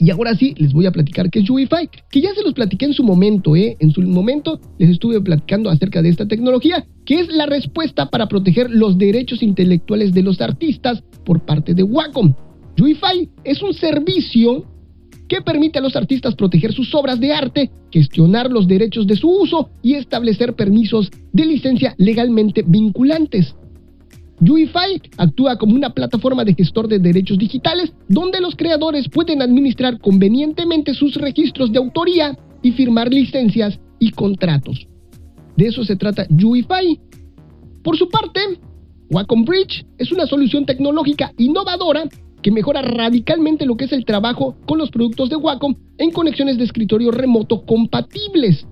Y 0.00 0.10
ahora 0.10 0.34
sí, 0.36 0.54
les 0.58 0.72
voy 0.72 0.86
a 0.86 0.92
platicar 0.92 1.28
qué 1.28 1.40
es 1.40 1.50
UEFI, 1.50 1.88
que 2.10 2.20
ya 2.20 2.32
se 2.34 2.42
los 2.42 2.52
platiqué 2.52 2.84
en 2.84 2.92
su 2.92 3.02
momento, 3.02 3.56
¿eh? 3.56 3.76
En 3.80 3.90
su 3.90 4.00
momento 4.02 4.60
les 4.78 4.90
estuve 4.90 5.20
platicando 5.20 5.70
acerca 5.70 6.02
de 6.02 6.10
esta 6.10 6.28
tecnología, 6.28 6.86
que 7.04 7.20
es 7.20 7.28
la 7.28 7.46
respuesta 7.46 8.10
para 8.10 8.28
proteger 8.28 8.70
los 8.70 8.96
derechos 8.96 9.42
intelectuales 9.42 10.12
de 10.12 10.22
los 10.22 10.40
artistas 10.40 11.02
por 11.24 11.40
parte 11.40 11.74
de 11.74 11.82
Wacom. 11.82 12.34
UIFI 12.80 13.28
es 13.44 13.60
un 13.62 13.74
servicio 13.74 14.64
que 15.26 15.42
permite 15.42 15.78
a 15.78 15.82
los 15.82 15.96
artistas 15.96 16.34
proteger 16.34 16.72
sus 16.72 16.94
obras 16.94 17.20
de 17.20 17.32
arte, 17.32 17.70
gestionar 17.90 18.50
los 18.50 18.66
derechos 18.66 19.06
de 19.06 19.16
su 19.16 19.28
uso 19.28 19.70
y 19.82 19.94
establecer 19.94 20.54
permisos 20.54 21.10
de 21.32 21.44
licencia 21.44 21.94
legalmente 21.98 22.64
vinculantes. 22.66 23.54
UIFI 24.40 25.02
actúa 25.16 25.58
como 25.58 25.74
una 25.74 25.90
plataforma 25.90 26.44
de 26.44 26.54
gestor 26.54 26.86
de 26.86 27.00
derechos 27.00 27.38
digitales 27.38 27.92
donde 28.08 28.40
los 28.40 28.54
creadores 28.54 29.08
pueden 29.08 29.42
administrar 29.42 29.98
convenientemente 29.98 30.94
sus 30.94 31.16
registros 31.16 31.72
de 31.72 31.78
autoría 31.78 32.38
y 32.62 32.72
firmar 32.72 33.12
licencias 33.12 33.78
y 33.98 34.12
contratos. 34.12 34.86
De 35.56 35.66
eso 35.66 35.84
se 35.84 35.96
trata 35.96 36.26
UIFI. 36.30 37.00
Por 37.82 37.96
su 37.96 38.08
parte, 38.08 38.40
Wacom 39.10 39.44
Bridge 39.44 39.84
es 39.98 40.12
una 40.12 40.26
solución 40.26 40.64
tecnológica 40.64 41.32
innovadora 41.38 42.04
que 42.42 42.50
mejora 42.50 42.82
radicalmente 42.82 43.66
lo 43.66 43.76
que 43.76 43.86
es 43.86 43.92
el 43.92 44.04
trabajo 44.04 44.56
con 44.66 44.78
los 44.78 44.90
productos 44.90 45.30
de 45.30 45.36
Wacom 45.36 45.74
en 45.98 46.10
conexiones 46.10 46.58
de 46.58 46.64
escritorio 46.64 47.10
remoto 47.10 47.64
compatibles. 47.64 48.66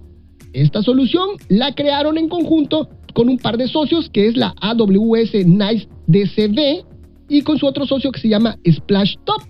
Esta 0.52 0.82
solución 0.82 1.30
la 1.48 1.74
crearon 1.74 2.16
en 2.18 2.28
conjunto 2.28 2.88
con 3.14 3.28
un 3.28 3.38
par 3.38 3.56
de 3.56 3.68
socios 3.68 4.08
que 4.10 4.28
es 4.28 4.36
la 4.36 4.54
AWS 4.60 5.46
Nice 5.46 5.88
DCB 6.06 6.84
y 7.28 7.42
con 7.42 7.58
su 7.58 7.66
otro 7.66 7.86
socio 7.86 8.12
que 8.12 8.20
se 8.20 8.28
llama 8.28 8.56
Splash 8.70 9.16
Top. 9.24 9.42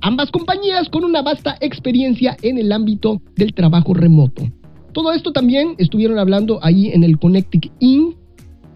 Ambas 0.00 0.30
compañías 0.30 0.88
con 0.90 1.04
una 1.04 1.22
vasta 1.22 1.56
experiencia 1.60 2.36
en 2.42 2.58
el 2.58 2.72
ámbito 2.72 3.22
del 3.36 3.54
trabajo 3.54 3.94
remoto. 3.94 4.42
Todo 4.92 5.12
esto 5.12 5.32
también 5.32 5.74
estuvieron 5.78 6.18
hablando 6.18 6.60
ahí 6.62 6.88
en 6.88 7.02
el 7.02 7.18
Connecting 7.18 7.72
In 7.80 8.14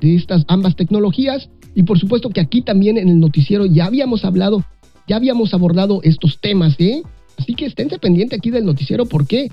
de 0.01 0.15
estas 0.15 0.45
ambas 0.49 0.75
tecnologías 0.75 1.51
y 1.75 1.83
por 1.83 1.99
supuesto 1.99 2.31
que 2.31 2.41
aquí 2.41 2.63
también 2.63 2.97
en 2.97 3.09
el 3.09 3.21
noticiero 3.21 3.67
ya 3.67 3.87
habíamos 3.87 4.25
hablado 4.25 4.65
ya 5.09 5.17
habíamos 5.17 5.55
abordado 5.55 6.01
estos 6.03 6.39
temas, 6.41 6.77
¿eh? 6.79 7.03
Así 7.39 7.55
que 7.55 7.67
esténse 7.67 7.99
pendiente 7.99 8.37
aquí 8.37 8.51
del 8.51 8.67
noticiero 8.67 9.07
porque 9.07 9.51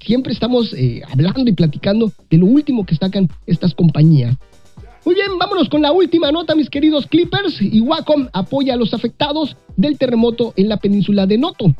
siempre 0.00 0.32
estamos 0.32 0.72
eh, 0.74 1.02
hablando 1.10 1.50
y 1.50 1.52
platicando 1.52 2.12
de 2.30 2.38
lo 2.38 2.46
último 2.46 2.86
que 2.86 2.94
sacan 2.94 3.28
estas 3.46 3.74
compañías. 3.74 4.36
Muy 5.04 5.14
bien, 5.14 5.38
vámonos 5.38 5.68
con 5.68 5.82
la 5.82 5.92
última 5.92 6.32
nota, 6.32 6.54
mis 6.54 6.70
queridos 6.70 7.06
Clippers. 7.06 7.60
Y 7.60 7.80
Wacom 7.80 8.28
apoya 8.32 8.74
a 8.74 8.76
los 8.76 8.94
afectados 8.94 9.56
del 9.76 9.98
terremoto 9.98 10.54
en 10.56 10.68
la 10.68 10.78
península 10.78 11.26
de 11.26 11.36
Noto. 11.36 11.74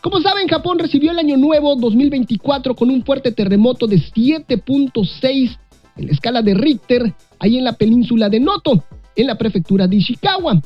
Como 0.00 0.20
saben, 0.20 0.46
Japón 0.46 0.78
recibió 0.78 1.10
el 1.10 1.18
año 1.18 1.36
nuevo 1.36 1.74
2024 1.74 2.76
con 2.76 2.90
un 2.90 3.04
fuerte 3.04 3.32
terremoto 3.32 3.88
de 3.88 3.96
7.6 3.96 5.58
en 5.96 6.06
la 6.06 6.12
escala 6.12 6.42
de 6.42 6.54
Richter, 6.54 7.14
ahí 7.40 7.58
en 7.58 7.64
la 7.64 7.72
península 7.72 8.28
de 8.28 8.38
Noto, 8.38 8.84
en 9.16 9.26
la 9.26 9.36
prefectura 9.36 9.88
de 9.88 9.96
Ishikawa. 9.96 10.60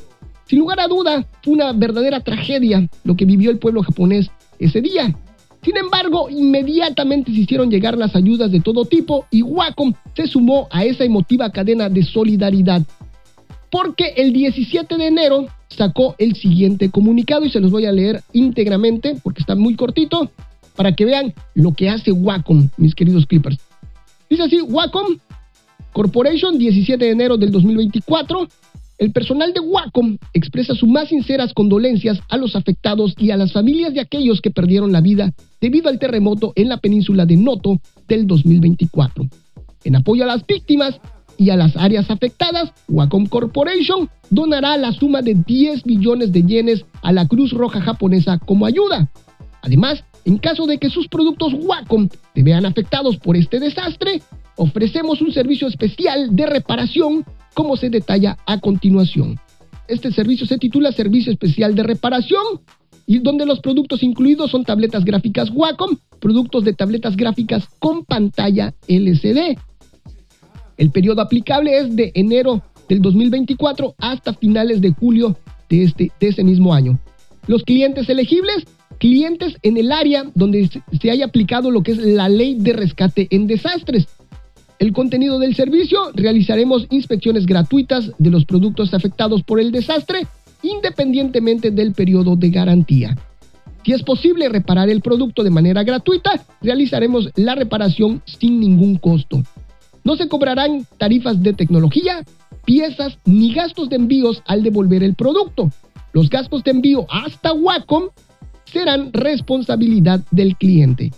Sin 0.50 0.58
lugar 0.58 0.80
a 0.80 0.88
duda, 0.88 1.24
fue 1.44 1.54
una 1.54 1.72
verdadera 1.72 2.18
tragedia 2.18 2.84
lo 3.04 3.14
que 3.14 3.24
vivió 3.24 3.52
el 3.52 3.60
pueblo 3.60 3.84
japonés 3.84 4.32
ese 4.58 4.80
día. 4.80 5.14
Sin 5.62 5.76
embargo, 5.76 6.28
inmediatamente 6.28 7.30
se 7.30 7.42
hicieron 7.42 7.70
llegar 7.70 7.96
las 7.96 8.16
ayudas 8.16 8.50
de 8.50 8.58
todo 8.58 8.84
tipo 8.84 9.26
y 9.30 9.42
Wacom 9.42 9.94
se 10.16 10.26
sumó 10.26 10.66
a 10.72 10.84
esa 10.84 11.04
emotiva 11.04 11.50
cadena 11.50 11.88
de 11.88 12.02
solidaridad. 12.02 12.82
Porque 13.70 14.14
el 14.16 14.32
17 14.32 14.96
de 14.96 15.06
enero 15.06 15.46
sacó 15.68 16.16
el 16.18 16.34
siguiente 16.34 16.90
comunicado 16.90 17.44
y 17.44 17.50
se 17.50 17.60
los 17.60 17.70
voy 17.70 17.86
a 17.86 17.92
leer 17.92 18.20
íntegramente 18.32 19.14
porque 19.22 19.42
está 19.42 19.54
muy 19.54 19.76
cortito 19.76 20.32
para 20.74 20.96
que 20.96 21.04
vean 21.04 21.32
lo 21.54 21.74
que 21.74 21.90
hace 21.90 22.10
Wacom, 22.10 22.70
mis 22.76 22.96
queridos 22.96 23.24
Clippers. 23.26 23.60
Dice 24.28 24.42
así, 24.42 24.60
Wacom 24.62 25.16
Corporation, 25.92 26.58
17 26.58 27.04
de 27.04 27.10
enero 27.12 27.36
del 27.36 27.52
2024. 27.52 28.48
El 29.00 29.12
personal 29.12 29.54
de 29.54 29.60
Wacom 29.60 30.18
expresa 30.34 30.74
sus 30.74 30.86
más 30.86 31.08
sinceras 31.08 31.54
condolencias 31.54 32.20
a 32.28 32.36
los 32.36 32.54
afectados 32.54 33.14
y 33.16 33.30
a 33.30 33.38
las 33.38 33.50
familias 33.50 33.94
de 33.94 34.00
aquellos 34.00 34.42
que 34.42 34.50
perdieron 34.50 34.92
la 34.92 35.00
vida 35.00 35.32
debido 35.58 35.88
al 35.88 35.98
terremoto 35.98 36.52
en 36.54 36.68
la 36.68 36.76
península 36.76 37.24
de 37.24 37.38
Noto 37.38 37.80
del 38.06 38.26
2024. 38.26 39.26
En 39.84 39.96
apoyo 39.96 40.24
a 40.24 40.26
las 40.26 40.46
víctimas 40.46 41.00
y 41.38 41.48
a 41.48 41.56
las 41.56 41.78
áreas 41.78 42.10
afectadas, 42.10 42.74
Wacom 42.88 43.24
Corporation 43.24 44.10
donará 44.28 44.76
la 44.76 44.92
suma 44.92 45.22
de 45.22 45.32
10 45.32 45.86
millones 45.86 46.30
de 46.30 46.42
yenes 46.42 46.84
a 47.00 47.10
la 47.10 47.26
Cruz 47.26 47.52
Roja 47.52 47.80
japonesa 47.80 48.38
como 48.38 48.66
ayuda. 48.66 49.10
Además, 49.62 50.04
en 50.26 50.36
caso 50.36 50.66
de 50.66 50.76
que 50.76 50.90
sus 50.90 51.08
productos 51.08 51.54
Wacom 51.54 52.10
se 52.34 52.42
vean 52.42 52.66
afectados 52.66 53.16
por 53.16 53.38
este 53.38 53.60
desastre, 53.60 54.20
ofrecemos 54.60 55.22
un 55.22 55.32
servicio 55.32 55.68
especial 55.68 56.36
de 56.36 56.44
reparación 56.44 57.24
como 57.54 57.78
se 57.78 57.88
detalla 57.88 58.36
a 58.44 58.60
continuación. 58.60 59.40
Este 59.88 60.12
servicio 60.12 60.46
se 60.46 60.58
titula 60.58 60.92
Servicio 60.92 61.32
Especial 61.32 61.74
de 61.74 61.82
Reparación 61.82 62.60
y 63.06 63.20
donde 63.20 63.46
los 63.46 63.60
productos 63.60 64.02
incluidos 64.02 64.50
son 64.50 64.64
tabletas 64.64 65.06
gráficas 65.06 65.50
Wacom, 65.50 65.96
productos 66.20 66.62
de 66.64 66.74
tabletas 66.74 67.16
gráficas 67.16 67.68
con 67.78 68.04
pantalla 68.04 68.74
LCD. 68.86 69.56
El 70.76 70.90
periodo 70.90 71.22
aplicable 71.22 71.78
es 71.78 71.96
de 71.96 72.12
enero 72.14 72.62
del 72.86 73.00
2024 73.00 73.94
hasta 73.96 74.34
finales 74.34 74.82
de 74.82 74.90
julio 74.90 75.38
de, 75.70 75.84
este, 75.84 76.12
ese 76.20 76.44
mismo 76.44 76.74
año. 76.74 76.98
Los 77.46 77.64
clientes 77.64 78.10
elegibles, 78.10 78.66
clientes 78.98 79.56
en 79.62 79.78
el 79.78 79.90
área 79.90 80.24
donde 80.34 80.68
se 81.00 81.10
haya 81.10 81.24
aplicado 81.24 81.70
lo 81.70 81.82
que 81.82 81.92
es 81.92 81.98
la 81.98 82.28
ley 82.28 82.56
de 82.56 82.74
rescate 82.74 83.26
en 83.30 83.46
desastres, 83.46 84.06
el 84.80 84.94
contenido 84.94 85.38
del 85.38 85.54
servicio, 85.54 86.10
realizaremos 86.14 86.86
inspecciones 86.88 87.44
gratuitas 87.44 88.10
de 88.18 88.30
los 88.30 88.46
productos 88.46 88.94
afectados 88.94 89.42
por 89.42 89.60
el 89.60 89.72
desastre, 89.72 90.26
independientemente 90.62 91.70
del 91.70 91.92
periodo 91.92 92.34
de 92.34 92.48
garantía. 92.48 93.16
Si 93.84 93.92
es 93.92 94.02
posible 94.02 94.48
reparar 94.48 94.88
el 94.88 95.02
producto 95.02 95.44
de 95.44 95.50
manera 95.50 95.84
gratuita, 95.84 96.42
realizaremos 96.62 97.28
la 97.36 97.54
reparación 97.54 98.22
sin 98.24 98.58
ningún 98.58 98.96
costo. 98.96 99.42
No 100.02 100.16
se 100.16 100.28
cobrarán 100.28 100.86
tarifas 100.96 101.42
de 101.42 101.52
tecnología, 101.52 102.24
piezas 102.64 103.18
ni 103.26 103.52
gastos 103.52 103.90
de 103.90 103.96
envíos 103.96 104.42
al 104.46 104.62
devolver 104.62 105.02
el 105.02 105.14
producto. 105.14 105.70
Los 106.14 106.30
gastos 106.30 106.64
de 106.64 106.70
envío 106.70 107.06
hasta 107.10 107.52
Wacom 107.52 108.08
serán 108.64 109.12
responsabilidad 109.12 110.20
del 110.30 110.56
cliente. 110.56 111.10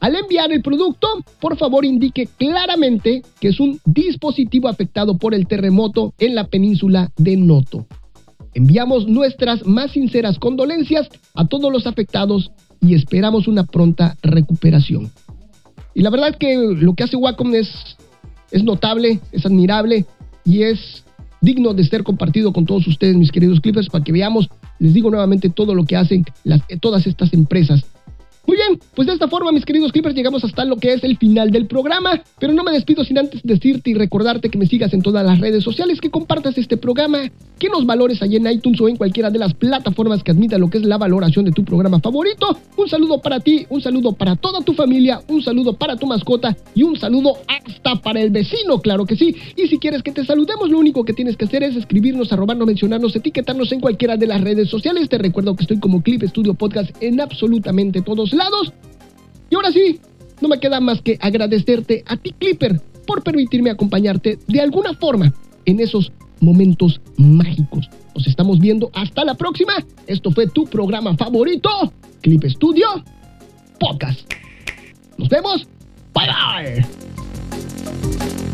Al 0.00 0.14
enviar 0.14 0.52
el 0.52 0.62
producto, 0.62 1.08
por 1.40 1.56
favor 1.56 1.84
indique 1.84 2.28
claramente 2.38 3.22
que 3.40 3.48
es 3.48 3.58
un 3.58 3.80
dispositivo 3.84 4.68
afectado 4.68 5.18
por 5.18 5.34
el 5.34 5.48
terremoto 5.48 6.14
en 6.18 6.36
la 6.36 6.44
península 6.44 7.10
de 7.16 7.36
Noto. 7.36 7.86
Enviamos 8.54 9.08
nuestras 9.08 9.66
más 9.66 9.92
sinceras 9.92 10.38
condolencias 10.38 11.08
a 11.34 11.46
todos 11.46 11.72
los 11.72 11.86
afectados 11.86 12.52
y 12.80 12.94
esperamos 12.94 13.48
una 13.48 13.64
pronta 13.64 14.16
recuperación. 14.22 15.10
Y 15.94 16.02
la 16.02 16.10
verdad 16.10 16.36
que 16.38 16.56
lo 16.56 16.94
que 16.94 17.02
hace 17.02 17.16
Wacom 17.16 17.54
es, 17.56 17.68
es 18.52 18.62
notable, 18.62 19.18
es 19.32 19.44
admirable 19.46 20.06
y 20.44 20.62
es 20.62 21.04
digno 21.40 21.74
de 21.74 21.84
ser 21.84 22.04
compartido 22.04 22.52
con 22.52 22.66
todos 22.66 22.86
ustedes, 22.86 23.16
mis 23.16 23.32
queridos 23.32 23.60
clippers, 23.60 23.88
para 23.88 24.04
que 24.04 24.12
veamos, 24.12 24.48
les 24.78 24.94
digo 24.94 25.10
nuevamente, 25.10 25.50
todo 25.50 25.74
lo 25.74 25.84
que 25.84 25.96
hacen 25.96 26.24
todas 26.80 27.06
estas 27.06 27.32
empresas 27.32 27.84
muy 28.48 28.56
bien, 28.56 28.80
pues 28.94 29.06
de 29.06 29.12
esta 29.12 29.28
forma, 29.28 29.52
mis 29.52 29.66
queridos 29.66 29.92
clippers, 29.92 30.14
llegamos 30.14 30.42
hasta 30.42 30.64
lo 30.64 30.76
que 30.76 30.94
es 30.94 31.04
el 31.04 31.18
final 31.18 31.50
del 31.50 31.66
programa. 31.66 32.22
Pero 32.40 32.54
no 32.54 32.64
me 32.64 32.72
despido 32.72 33.04
sin 33.04 33.18
antes 33.18 33.42
decirte 33.44 33.90
y 33.90 33.94
recordarte 33.94 34.48
que 34.48 34.56
me 34.56 34.64
sigas 34.64 34.94
en 34.94 35.02
todas 35.02 35.22
las 35.22 35.38
redes 35.38 35.62
sociales, 35.62 36.00
que 36.00 36.08
compartas 36.08 36.56
este 36.56 36.78
programa, 36.78 37.30
que 37.58 37.68
nos 37.68 37.84
valores 37.84 38.22
allí 38.22 38.36
en 38.36 38.50
iTunes 38.50 38.80
o 38.80 38.88
en 38.88 38.96
cualquiera 38.96 39.28
de 39.28 39.38
las 39.38 39.52
plataformas 39.52 40.22
que 40.22 40.30
admita 40.30 40.56
lo 40.56 40.70
que 40.70 40.78
es 40.78 40.84
la 40.84 40.96
valoración 40.96 41.44
de 41.44 41.52
tu 41.52 41.62
programa 41.62 42.00
favorito. 42.00 42.58
Un 42.78 42.88
saludo 42.88 43.20
para 43.20 43.38
ti, 43.38 43.66
un 43.68 43.82
saludo 43.82 44.12
para 44.12 44.34
toda 44.34 44.62
tu 44.62 44.72
familia, 44.72 45.20
un 45.28 45.42
saludo 45.42 45.74
para 45.74 45.96
tu 45.96 46.06
mascota 46.06 46.56
y 46.74 46.84
un 46.84 46.96
saludo 46.96 47.34
hasta 47.48 47.96
para 47.96 48.22
el 48.22 48.30
vecino, 48.30 48.80
claro 48.80 49.04
que 49.04 49.16
sí. 49.16 49.36
Y 49.56 49.66
si 49.66 49.76
quieres 49.76 50.02
que 50.02 50.12
te 50.12 50.24
saludemos, 50.24 50.70
lo 50.70 50.78
único 50.78 51.04
que 51.04 51.12
tienes 51.12 51.36
que 51.36 51.44
hacer 51.44 51.64
es 51.64 51.76
escribirnos, 51.76 52.32
arrobarnos, 52.32 52.66
mencionarnos, 52.66 53.14
etiquetarnos 53.14 53.72
en 53.72 53.80
cualquiera 53.80 54.16
de 54.16 54.26
las 54.26 54.40
redes 54.40 54.70
sociales. 54.70 55.10
Te 55.10 55.18
recuerdo 55.18 55.54
que 55.54 55.64
estoy 55.64 55.78
como 55.78 56.02
Clip 56.02 56.22
Studio 56.22 56.54
Podcast 56.54 56.90
en 57.02 57.20
absolutamente 57.20 58.00
todos 58.00 58.37
lados. 58.38 58.72
Y 59.50 59.54
ahora 59.54 59.70
sí, 59.72 60.00
no 60.40 60.48
me 60.48 60.58
queda 60.58 60.80
más 60.80 61.02
que 61.02 61.18
agradecerte 61.20 62.02
a 62.06 62.16
ti, 62.16 62.32
Clipper, 62.32 62.80
por 63.06 63.22
permitirme 63.22 63.70
acompañarte 63.70 64.38
de 64.46 64.60
alguna 64.60 64.94
forma 64.94 65.32
en 65.64 65.80
esos 65.80 66.12
momentos 66.40 67.00
mágicos. 67.16 67.88
Nos 68.14 68.26
estamos 68.26 68.58
viendo 68.58 68.90
hasta 68.94 69.24
la 69.24 69.34
próxima. 69.34 69.74
Esto 70.06 70.30
fue 70.30 70.46
tu 70.46 70.64
programa 70.64 71.16
favorito, 71.16 71.70
Clip 72.22 72.44
Studio 72.44 72.86
Podcast. 73.78 74.20
Nos 75.16 75.28
vemos. 75.28 75.66
Bye 76.14 76.84
bye. 76.84 78.47